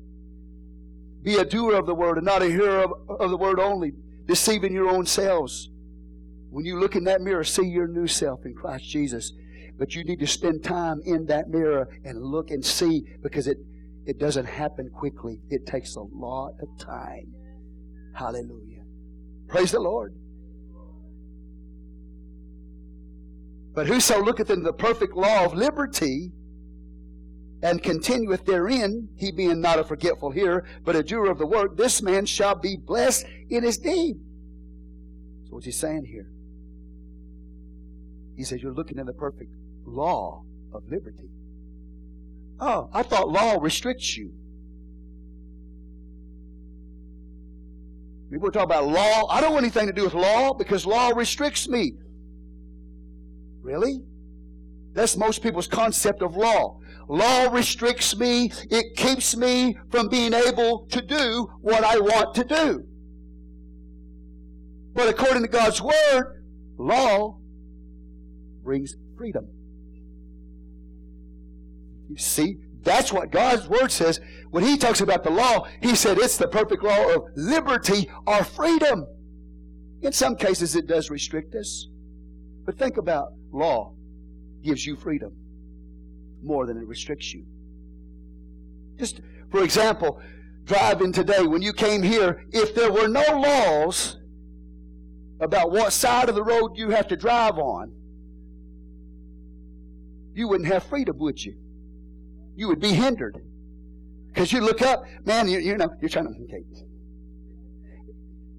[1.22, 3.92] Be a doer of the word and not a hearer of, of the word only
[4.26, 5.70] deceiving your own selves.
[6.50, 9.32] When you look in that mirror, see your new self in Christ Jesus.
[9.78, 13.56] But you need to spend time in that mirror and look and see because it,
[14.04, 15.40] it doesn't happen quickly.
[15.48, 17.32] It takes a lot of time.
[18.14, 18.82] Hallelujah.
[19.48, 20.19] Praise the Lord.
[23.74, 26.32] But whoso looketh into the perfect law of liberty
[27.62, 31.76] and continueth therein, he being not a forgetful hearer, but a doer of the work,
[31.76, 34.16] this man shall be blessed in his deed.
[35.44, 36.30] So what's he saying here?
[38.36, 39.52] He says, You're looking at the perfect
[39.84, 41.28] law of liberty.
[42.58, 44.32] Oh, I thought law restricts you.
[48.30, 49.26] People talk about law.
[49.28, 51.94] I don't want anything to do with law because law restricts me.
[53.62, 54.02] Really?
[54.92, 56.78] That's most people's concept of law.
[57.08, 58.52] Law restricts me.
[58.70, 62.84] It keeps me from being able to do what I want to do.
[64.94, 66.44] But according to God's Word,
[66.78, 67.38] law
[68.62, 69.48] brings freedom.
[72.08, 74.20] You see, that's what God's Word says.
[74.50, 78.42] When He talks about the law, He said it's the perfect law of liberty or
[78.42, 79.06] freedom.
[80.02, 81.88] In some cases, it does restrict us.
[82.64, 83.92] But think about law
[84.62, 85.32] gives you freedom
[86.42, 87.44] more than it restricts you.
[88.98, 89.20] Just
[89.50, 90.20] for example,
[90.64, 94.18] driving today, when you came here, if there were no laws
[95.40, 97.92] about what side of the road you have to drive on,
[100.34, 101.56] you wouldn't have freedom, would you?
[102.56, 103.38] You would be hindered.
[104.28, 106.62] Because you look up, man, you, you know, you're trying to, okay,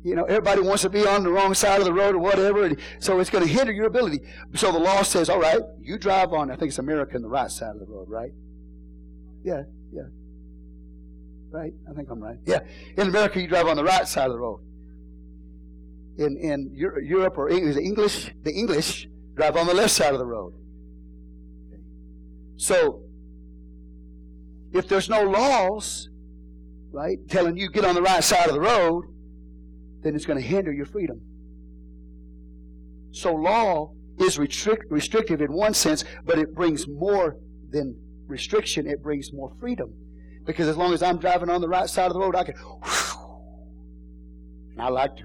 [0.04, 2.66] you know, everybody wants to be on the wrong side of the road or whatever,
[2.66, 4.20] and so it's going to hinder your ability.
[4.56, 7.30] So the law says, all right, you drive on, I think it's America, on the
[7.30, 8.32] right side of the road, right?
[9.44, 10.04] Yeah, yeah.
[11.52, 11.74] Right?
[11.90, 12.38] I think I'm right.
[12.46, 12.60] Yeah.
[12.98, 14.62] In America, you drive on the right side of the road.
[16.18, 20.26] In, in Europe or the English, the English drive on the left side of the
[20.26, 20.54] road.
[22.58, 23.02] So,
[24.74, 26.10] if there's no laws,
[26.92, 29.06] right, telling you get on the right side of the road,
[30.02, 31.22] then it's going to hinder your freedom.
[33.12, 37.38] So law is restrict, restrictive in one sense, but it brings more
[37.70, 37.96] than
[38.28, 38.88] restriction.
[38.88, 39.94] It brings more freedom.
[40.46, 42.56] Because as long as I'm driving on the right side of the road, I can,
[44.72, 45.24] and I like to.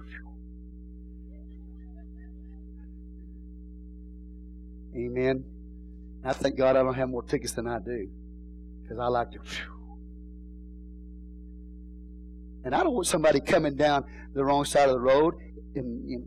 [4.97, 5.45] Amen.
[6.25, 8.09] I thank God I don't have more tickets than I do.
[8.83, 9.39] Because I like to.
[12.65, 14.05] And I don't want somebody coming down
[14.37, 15.35] the wrong side of the road
[15.75, 16.25] in,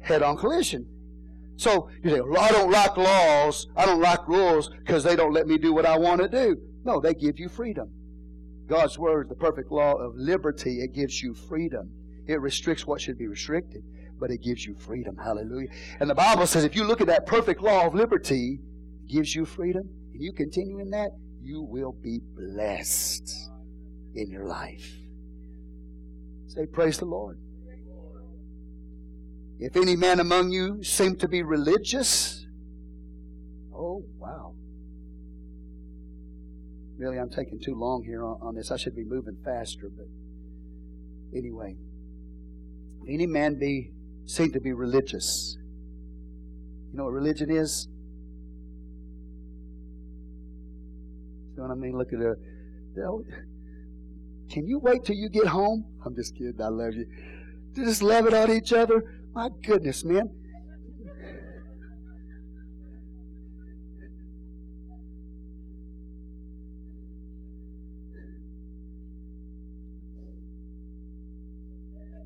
[0.00, 0.86] head on collision.
[1.56, 5.32] So you say, well, I don't like laws, I don't like rules because they don't
[5.32, 6.56] let me do what I want to do.
[6.84, 7.88] No, they give you freedom.
[8.68, 11.90] God's word, the perfect law of liberty, it gives you freedom.
[12.26, 13.82] It restricts what should be restricted,
[14.18, 15.16] but it gives you freedom.
[15.16, 15.68] Hallelujah.
[16.00, 18.58] And the Bible says if you look at that perfect law of liberty,
[19.08, 21.10] gives you freedom, and you continue in that,
[21.40, 23.50] you will be blessed
[24.14, 24.96] in your life.
[26.48, 27.38] Say, Praise the Lord.
[29.64, 32.44] If any man among you seem to be religious,
[33.72, 34.54] oh, wow.
[36.98, 38.72] Really, I'm taking too long here on, on this.
[38.72, 40.06] I should be moving faster, but
[41.32, 41.76] anyway.
[43.02, 43.92] If any man be
[44.26, 45.56] seem to be religious.
[46.90, 47.86] You know what religion is?
[51.50, 51.96] You know what I mean?
[51.96, 52.34] Look at the
[54.50, 55.86] can you wait till you get home?
[56.04, 56.60] I'm just kidding.
[56.60, 57.06] I love you.
[57.76, 59.21] To just love it on each other.
[59.34, 60.28] My goodness, man.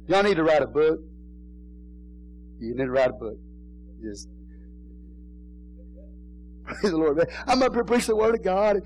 [0.08, 1.00] Y'all need to write a book.
[2.60, 3.38] You need to write a book.
[4.02, 4.28] Just
[6.64, 7.26] praise the Lord, man.
[7.46, 8.82] I'm up here preaching the word of God.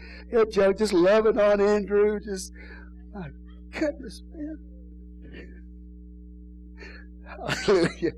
[0.50, 2.20] Just loving on Andrew.
[2.20, 2.52] Just
[3.14, 3.28] my
[3.72, 4.58] goodness, man.
[7.38, 8.12] Hallelujah.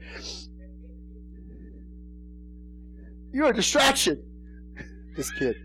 [3.32, 4.22] You're a distraction.
[5.16, 5.56] Just kid.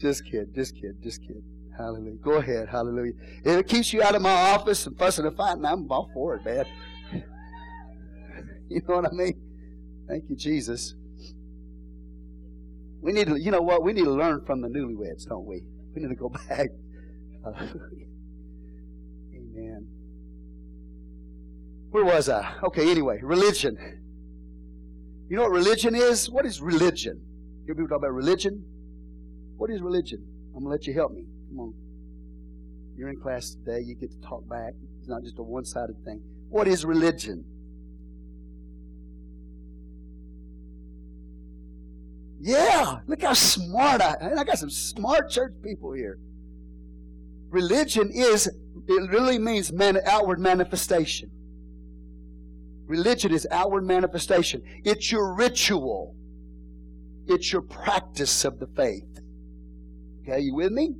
[0.00, 0.54] Just kid.
[0.54, 0.96] Just kid.
[1.02, 1.42] Just kid.
[1.76, 2.16] Hallelujah.
[2.22, 2.68] Go ahead.
[2.68, 3.12] Hallelujah.
[3.44, 6.36] If it keeps you out of my office and fussing and fighting, I'm all for
[6.36, 6.66] it, man.
[8.66, 9.40] You know what I mean?
[10.08, 10.94] Thank you, Jesus.
[13.02, 13.84] We need to, you know what?
[13.84, 15.62] We need to learn from the newlyweds, don't we?
[15.94, 16.70] We need to go back.
[17.44, 18.06] Hallelujah.
[21.94, 22.56] where was I?
[22.64, 23.78] Okay, anyway, religion.
[25.28, 26.28] You know what religion is?
[26.28, 27.20] What is religion?
[27.60, 28.64] You hear people talk about religion?
[29.56, 30.18] What is religion?
[30.56, 31.24] I'm going to let you help me.
[31.50, 31.74] Come on.
[32.96, 33.78] You're in class today.
[33.82, 34.72] You get to talk back.
[34.98, 36.20] It's not just a one sided thing.
[36.48, 37.44] What is religion?
[42.40, 44.38] Yeah, look how smart I am.
[44.40, 46.18] I got some smart church people here.
[47.50, 51.30] Religion is, it really means man, outward manifestation.
[52.86, 54.62] Religion is outward manifestation.
[54.84, 56.14] It's your ritual.
[57.26, 59.20] It's your practice of the faith.
[60.22, 60.94] Okay, you with me?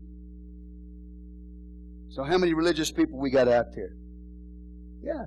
[2.11, 3.93] So how many religious people we got out there?
[5.03, 5.25] Yeah.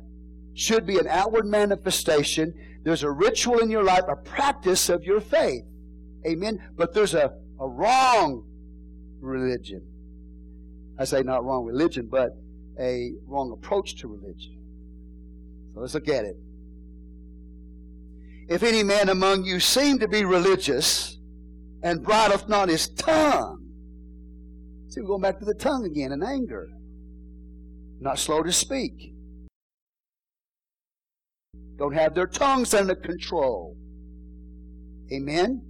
[0.54, 2.54] Should be an outward manifestation.
[2.84, 5.64] There's a ritual in your life, a practice of your faith.
[6.26, 6.64] Amen.
[6.76, 8.44] But there's a, a wrong
[9.20, 9.86] religion.
[10.98, 12.32] I say not wrong religion, but
[12.80, 14.58] a wrong approach to religion.
[15.74, 16.38] So let's look at it.
[18.50, 21.18] If any man among you seem to be religious
[21.84, 23.66] and bridleth not his tongue,
[24.88, 26.70] see, we're going back to the tongue again and anger.
[28.00, 29.14] Not slow to speak.
[31.78, 33.76] Don't have their tongues under control.
[35.12, 35.62] Amen.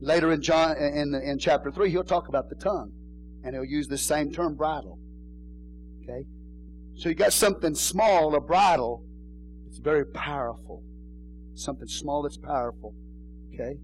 [0.00, 2.92] Later in John in, in chapter 3, he'll talk about the tongue.
[3.44, 4.98] And he'll use the same term, bridle.
[6.02, 6.24] Okay?
[6.96, 9.04] So you got something small, a bridle,
[9.68, 10.82] it's very powerful.
[11.62, 12.92] Something small that's powerful.
[13.54, 13.78] Okay?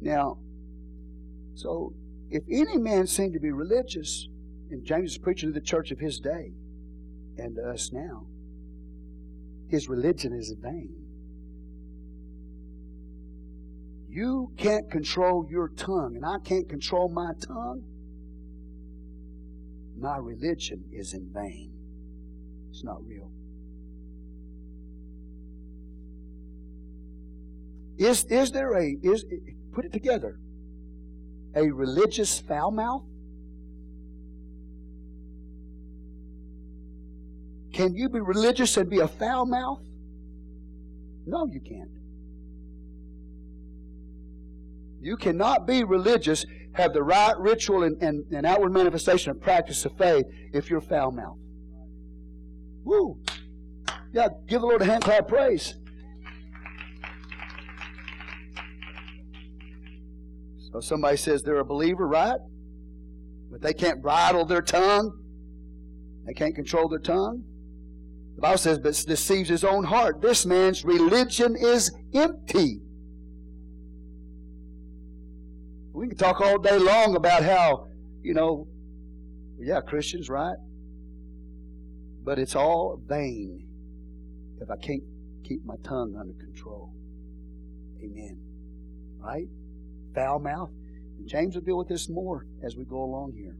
[0.00, 0.38] Now,
[1.54, 1.94] so
[2.30, 4.28] if any man seem to be religious,
[4.70, 6.52] and James is preaching to the church of his day
[7.36, 8.26] and to us now,
[9.68, 10.96] his religion is in vain.
[14.08, 17.84] You can't control your tongue, and I can't control my tongue.
[19.96, 21.70] My religion is in vain.
[22.70, 23.30] It's not real.
[27.98, 29.24] Is, is there a, is,
[29.72, 30.38] put it together,
[31.54, 33.04] a religious foul mouth?
[37.72, 39.80] Can you be religious and be a foul mouth?
[41.26, 41.88] No, you can't.
[45.00, 49.84] You cannot be religious, have the right ritual and, and, and outward manifestation of practice
[49.84, 51.38] of faith if you're foul mouth.
[52.84, 53.18] Woo!
[54.12, 55.76] Yeah, give the Lord a hand clap praise.
[60.72, 62.38] So somebody says they're a believer, right?
[63.50, 65.18] But they can't bridle their tongue.
[66.24, 67.44] They can't control their tongue.
[68.36, 70.22] The Bible says, but deceives his own heart.
[70.22, 72.80] This man's religion is empty.
[75.92, 77.88] We can talk all day long about how,
[78.22, 78.66] you know,
[79.58, 80.56] yeah, Christians, right?
[82.24, 83.66] But it's all vain
[84.60, 85.02] if I can't
[85.44, 86.94] keep my tongue under control.
[88.02, 88.38] Amen.
[89.18, 89.48] Right?
[90.14, 90.70] Foul mouth.
[91.18, 93.56] And James will deal with this more as we go along here.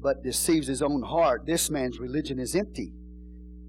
[0.00, 1.46] But deceives his own heart.
[1.46, 2.92] This man's religion is empty.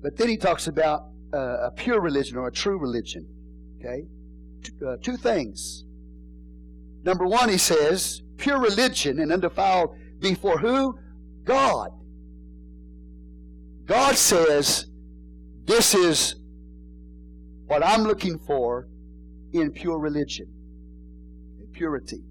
[0.01, 3.27] But then he talks about uh, a pure religion or a true religion.
[3.79, 4.03] Okay?
[4.85, 5.85] Uh, two things.
[7.03, 10.97] Number one, he says, pure religion and undefiled before who?
[11.43, 11.91] God.
[13.85, 14.87] God says,
[15.65, 16.35] this is
[17.65, 18.87] what I'm looking for
[19.53, 20.47] in pure religion.
[21.73, 22.23] Purity.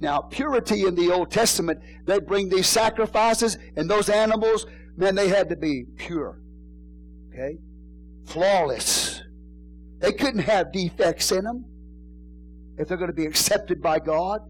[0.00, 5.28] Now, purity in the Old Testament, they bring these sacrifices, and those animals, man, they
[5.28, 6.40] had to be pure.
[7.32, 7.58] Okay?
[8.26, 9.22] Flawless.
[10.00, 11.64] They couldn't have defects in them
[12.78, 14.40] if they're going to be accepted by God.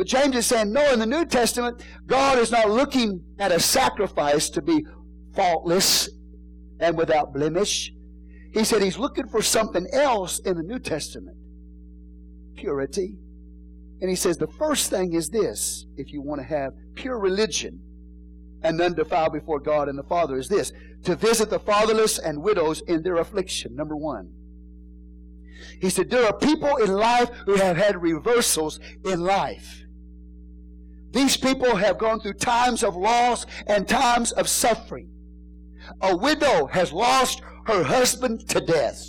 [0.00, 3.60] But James is saying, no, in the New Testament, God is not looking at a
[3.60, 4.82] sacrifice to be
[5.36, 6.08] faultless
[6.80, 7.92] and without blemish.
[8.54, 11.36] He said he's looking for something else in the New Testament
[12.56, 13.18] purity.
[14.00, 17.78] And he says the first thing is this if you want to have pure religion
[18.62, 20.72] and undefiled before God and the Father, is this
[21.04, 23.76] to visit the fatherless and widows in their affliction.
[23.76, 24.32] Number one.
[25.78, 29.84] He said there are people in life who have had reversals in life.
[31.10, 35.10] These people have gone through times of loss and times of suffering.
[36.00, 39.04] A widow has lost her husband to death.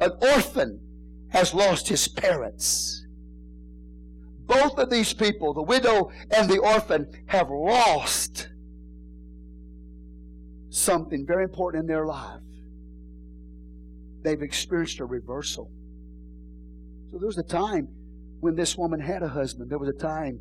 [0.00, 0.80] An orphan
[1.28, 3.04] has lost his parents.
[4.46, 8.48] Both of these people, the widow and the orphan, have lost
[10.70, 12.40] something very important in their life.
[14.22, 15.70] They've experienced a reversal.
[17.10, 17.88] So there was a time
[18.40, 19.70] when this woman had a husband.
[19.70, 20.38] There was a time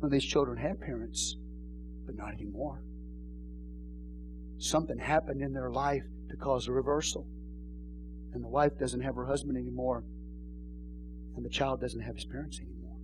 [0.00, 1.36] when these children had parents,
[2.06, 2.82] but not anymore.
[4.58, 7.26] Something happened in their life to cause a reversal.
[8.34, 10.04] And the wife doesn't have her husband anymore,
[11.36, 12.96] and the child doesn't have his parents anymore.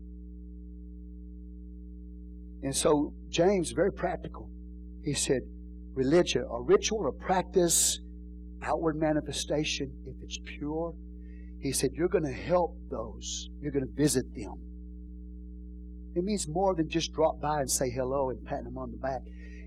[2.63, 4.51] And so James, very practical,
[5.03, 5.43] he said,
[5.95, 8.01] religion or ritual or practice,
[8.63, 10.95] outward manifestation, if it's pure,
[11.65, 13.49] he said, you're going to help those.
[13.63, 14.61] You're going to visit them.
[16.15, 18.99] It means more than just drop by and say hello and pat them on the
[18.99, 19.23] back.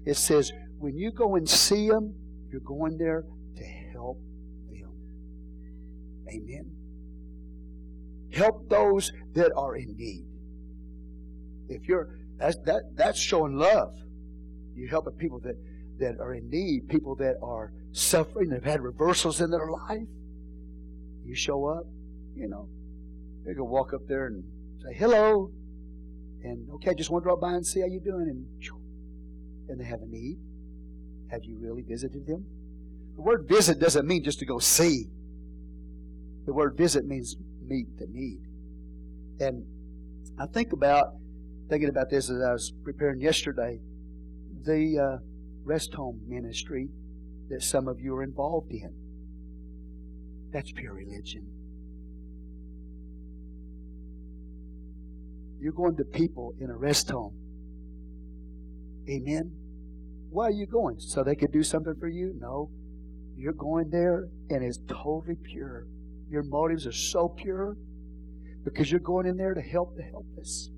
[0.06, 2.14] It says, when you go and see them,
[2.52, 3.24] you're going there
[3.56, 4.20] to help
[4.70, 4.92] them.
[6.30, 6.72] Amen.
[8.32, 10.28] Help those that are in need.
[11.68, 13.96] If you're that's that that's showing love.
[14.76, 15.56] You're helping people that
[15.98, 20.08] that are in need, people that are suffering, that have had reversals in their life.
[21.28, 21.86] You show up,
[22.36, 22.70] you know,
[23.46, 24.44] they go walk up there and
[24.82, 25.52] say hello,
[26.44, 28.46] and okay, just want to drop by and see how you're doing, and
[29.70, 30.38] and they have a need.
[31.32, 32.46] Have you really visited them?
[33.16, 35.08] The word visit doesn't mean just to go see.
[36.46, 37.36] The word visit means
[37.68, 38.40] meet the need.
[39.42, 39.66] And
[40.40, 41.08] I think about
[41.70, 43.80] thinking about this as I was preparing yesterday,
[44.64, 45.18] the uh,
[45.66, 46.88] rest home ministry
[47.50, 48.94] that some of you are involved in.
[50.58, 51.46] That's pure religion.
[55.60, 57.36] You're going to people in a rest home.
[59.08, 59.52] Amen.
[60.32, 61.00] Why are you going?
[61.00, 62.34] So they could do something for you?
[62.42, 62.72] No.
[63.36, 65.86] You're going there and it's totally pure.
[66.28, 67.78] Your motives are so pure
[68.64, 70.72] because you're going in there to help the helpless.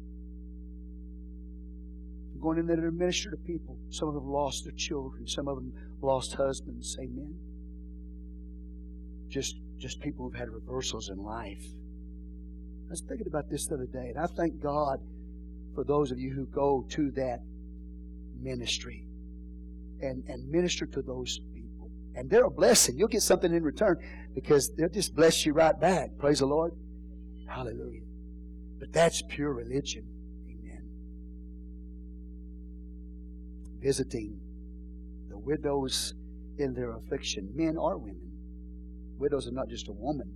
[2.34, 3.78] You're going in there to minister to people.
[3.92, 5.26] Some of them lost their children.
[5.26, 5.72] Some of them
[6.02, 6.98] lost husbands.
[7.00, 7.34] Amen.
[9.30, 11.64] Just, just people who've had reversals in life.
[12.88, 15.00] I was thinking about this the other day, and I thank God
[15.76, 17.40] for those of you who go to that
[18.42, 19.06] ministry
[20.02, 21.92] and, and minister to those people.
[22.16, 22.98] And they're a blessing.
[22.98, 23.98] You'll get something in return
[24.34, 26.10] because they'll just bless you right back.
[26.18, 26.74] Praise the Lord.
[27.48, 28.02] Hallelujah.
[28.80, 30.06] But that's pure religion.
[30.48, 30.84] Amen.
[33.82, 34.40] Visiting
[35.30, 36.14] the widows
[36.58, 38.29] in their affliction, men or women.
[39.20, 40.32] Widows are not just a woman.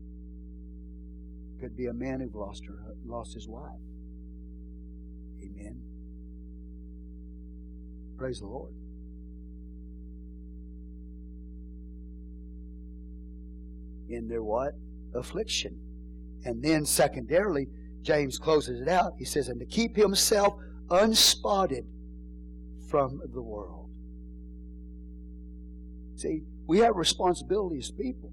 [1.60, 2.76] Could be a man who lost her
[3.06, 3.72] lost his wife.
[5.42, 5.82] Amen.
[8.18, 8.74] Praise the Lord.
[14.10, 14.74] In their what?
[15.16, 15.80] Affliction.
[16.46, 17.68] And then, secondarily,
[18.02, 19.14] James closes it out.
[19.18, 20.56] He says, and to keep himself
[20.90, 21.86] unspotted
[22.90, 23.90] from the world.
[26.16, 28.32] See, we have responsibility as people,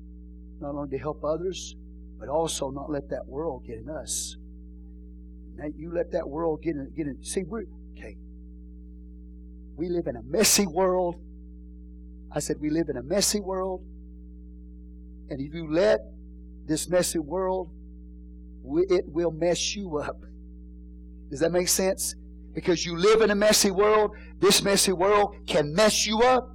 [0.61, 1.77] not only to help others,
[2.19, 4.37] but also not let that world get in us.
[5.57, 6.91] Now, you let that world get in.
[6.97, 7.23] Get in.
[7.23, 7.65] See, we're
[7.97, 8.17] okay.
[9.77, 11.17] We live in a messy world.
[12.33, 13.83] I said we live in a messy world,
[15.31, 16.01] and if you let
[16.67, 17.71] this messy world
[18.65, 20.23] it will mess you up.
[21.31, 22.15] Does that make sense?
[22.55, 26.51] Because you live in a messy world, this messy world can mess you up.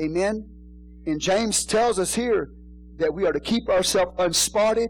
[0.00, 0.48] Amen.
[1.06, 2.50] And James tells us here
[2.96, 4.88] that we are to keep ourselves unspotted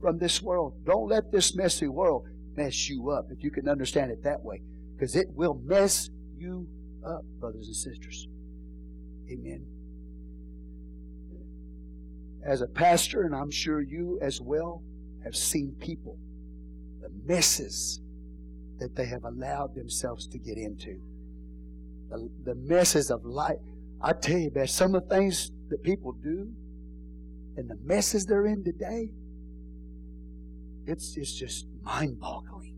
[0.00, 0.74] from this world.
[0.84, 2.26] Don't let this messy world
[2.56, 4.62] mess you up, if you can understand it that way.
[4.94, 6.66] Because it will mess you
[7.06, 8.26] up, brothers and sisters.
[9.30, 9.66] Amen
[12.46, 14.82] as a pastor, and I'm sure you as well
[15.24, 16.16] have seen people,
[17.02, 18.00] the messes
[18.78, 21.00] that they have allowed themselves to get into.
[22.08, 23.56] The, the messes of life.
[24.00, 26.52] I tell you, man, some of the things that people do
[27.56, 29.10] and the messes they're in today,
[30.86, 32.74] it's, it's just mind boggling.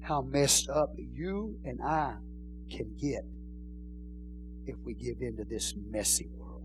[0.00, 2.14] How messed up you and I
[2.70, 3.24] can get
[4.66, 6.62] if we give in to this messy world.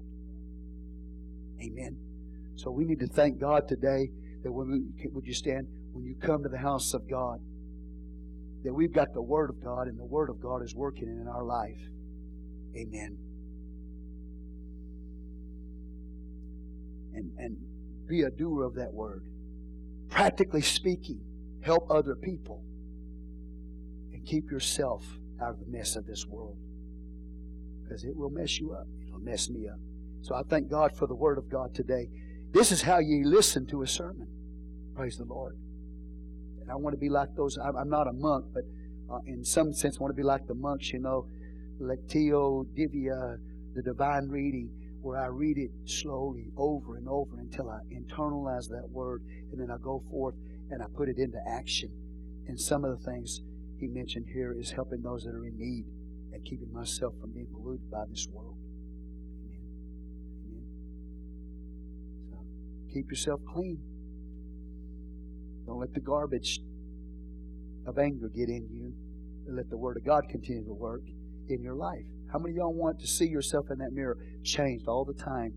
[1.62, 1.98] Amen.
[2.56, 4.10] So we need to thank God today
[4.44, 7.40] that when we, would you stand when you come to the house of God,
[8.64, 11.28] that we've got the Word of God and the Word of God is working in
[11.28, 11.80] our life.
[12.76, 13.18] Amen.
[17.14, 17.58] And and
[18.08, 19.24] be a doer of that word.
[20.10, 21.22] Practically speaking,
[21.62, 22.64] help other people
[24.14, 25.06] and keep yourself
[25.42, 26.58] out of the mess of this world.
[27.84, 28.88] Because it will mess you up.
[29.08, 29.80] It'll mess me up.
[30.22, 32.08] So I thank God for the Word of God today.
[32.52, 34.28] This is how you listen to a sermon.
[34.96, 35.58] Praise the Lord.
[36.62, 37.58] And I want to be like those.
[37.58, 38.64] I'm not a monk, but
[39.12, 41.26] uh, in some sense, I want to be like the monks, you know,
[41.82, 43.36] Lectio Divina, uh,
[43.74, 44.70] the divine reading,
[45.02, 49.72] where I read it slowly over and over until I internalize that word, and then
[49.72, 50.36] I go forth
[50.70, 51.90] and I put it into action.
[52.48, 53.42] And some of the things
[53.80, 55.86] he mentioned here is helping those that are in need
[56.34, 58.56] and keeping myself from being polluted by this world.
[62.94, 63.80] Keep yourself clean.
[65.66, 66.60] Don't let the garbage
[67.88, 68.94] of anger get in you.
[69.48, 71.02] let the Word of God continue to work
[71.52, 72.04] in your life.
[72.32, 75.54] How many of y'all want to see yourself in that mirror changed all the time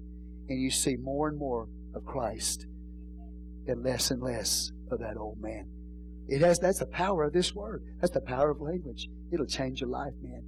[0.49, 2.67] and you see more and more of Christ
[3.67, 5.69] and less and less of that old man?
[6.27, 7.85] It has that's the power of this word.
[8.01, 9.09] That's the power of language.
[9.33, 10.43] It'll change your life, man.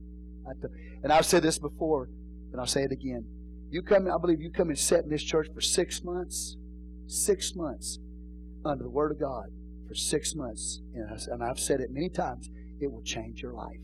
[1.03, 2.09] And I've said this before,
[2.53, 3.25] and I'll say it again.
[3.71, 6.57] You come, I believe you come and sit in this church for six months,
[7.07, 7.99] six months
[8.65, 9.47] under the Word of God
[9.87, 10.81] for six months.
[10.95, 12.49] And I've said it many times.
[12.81, 13.81] It will change your life.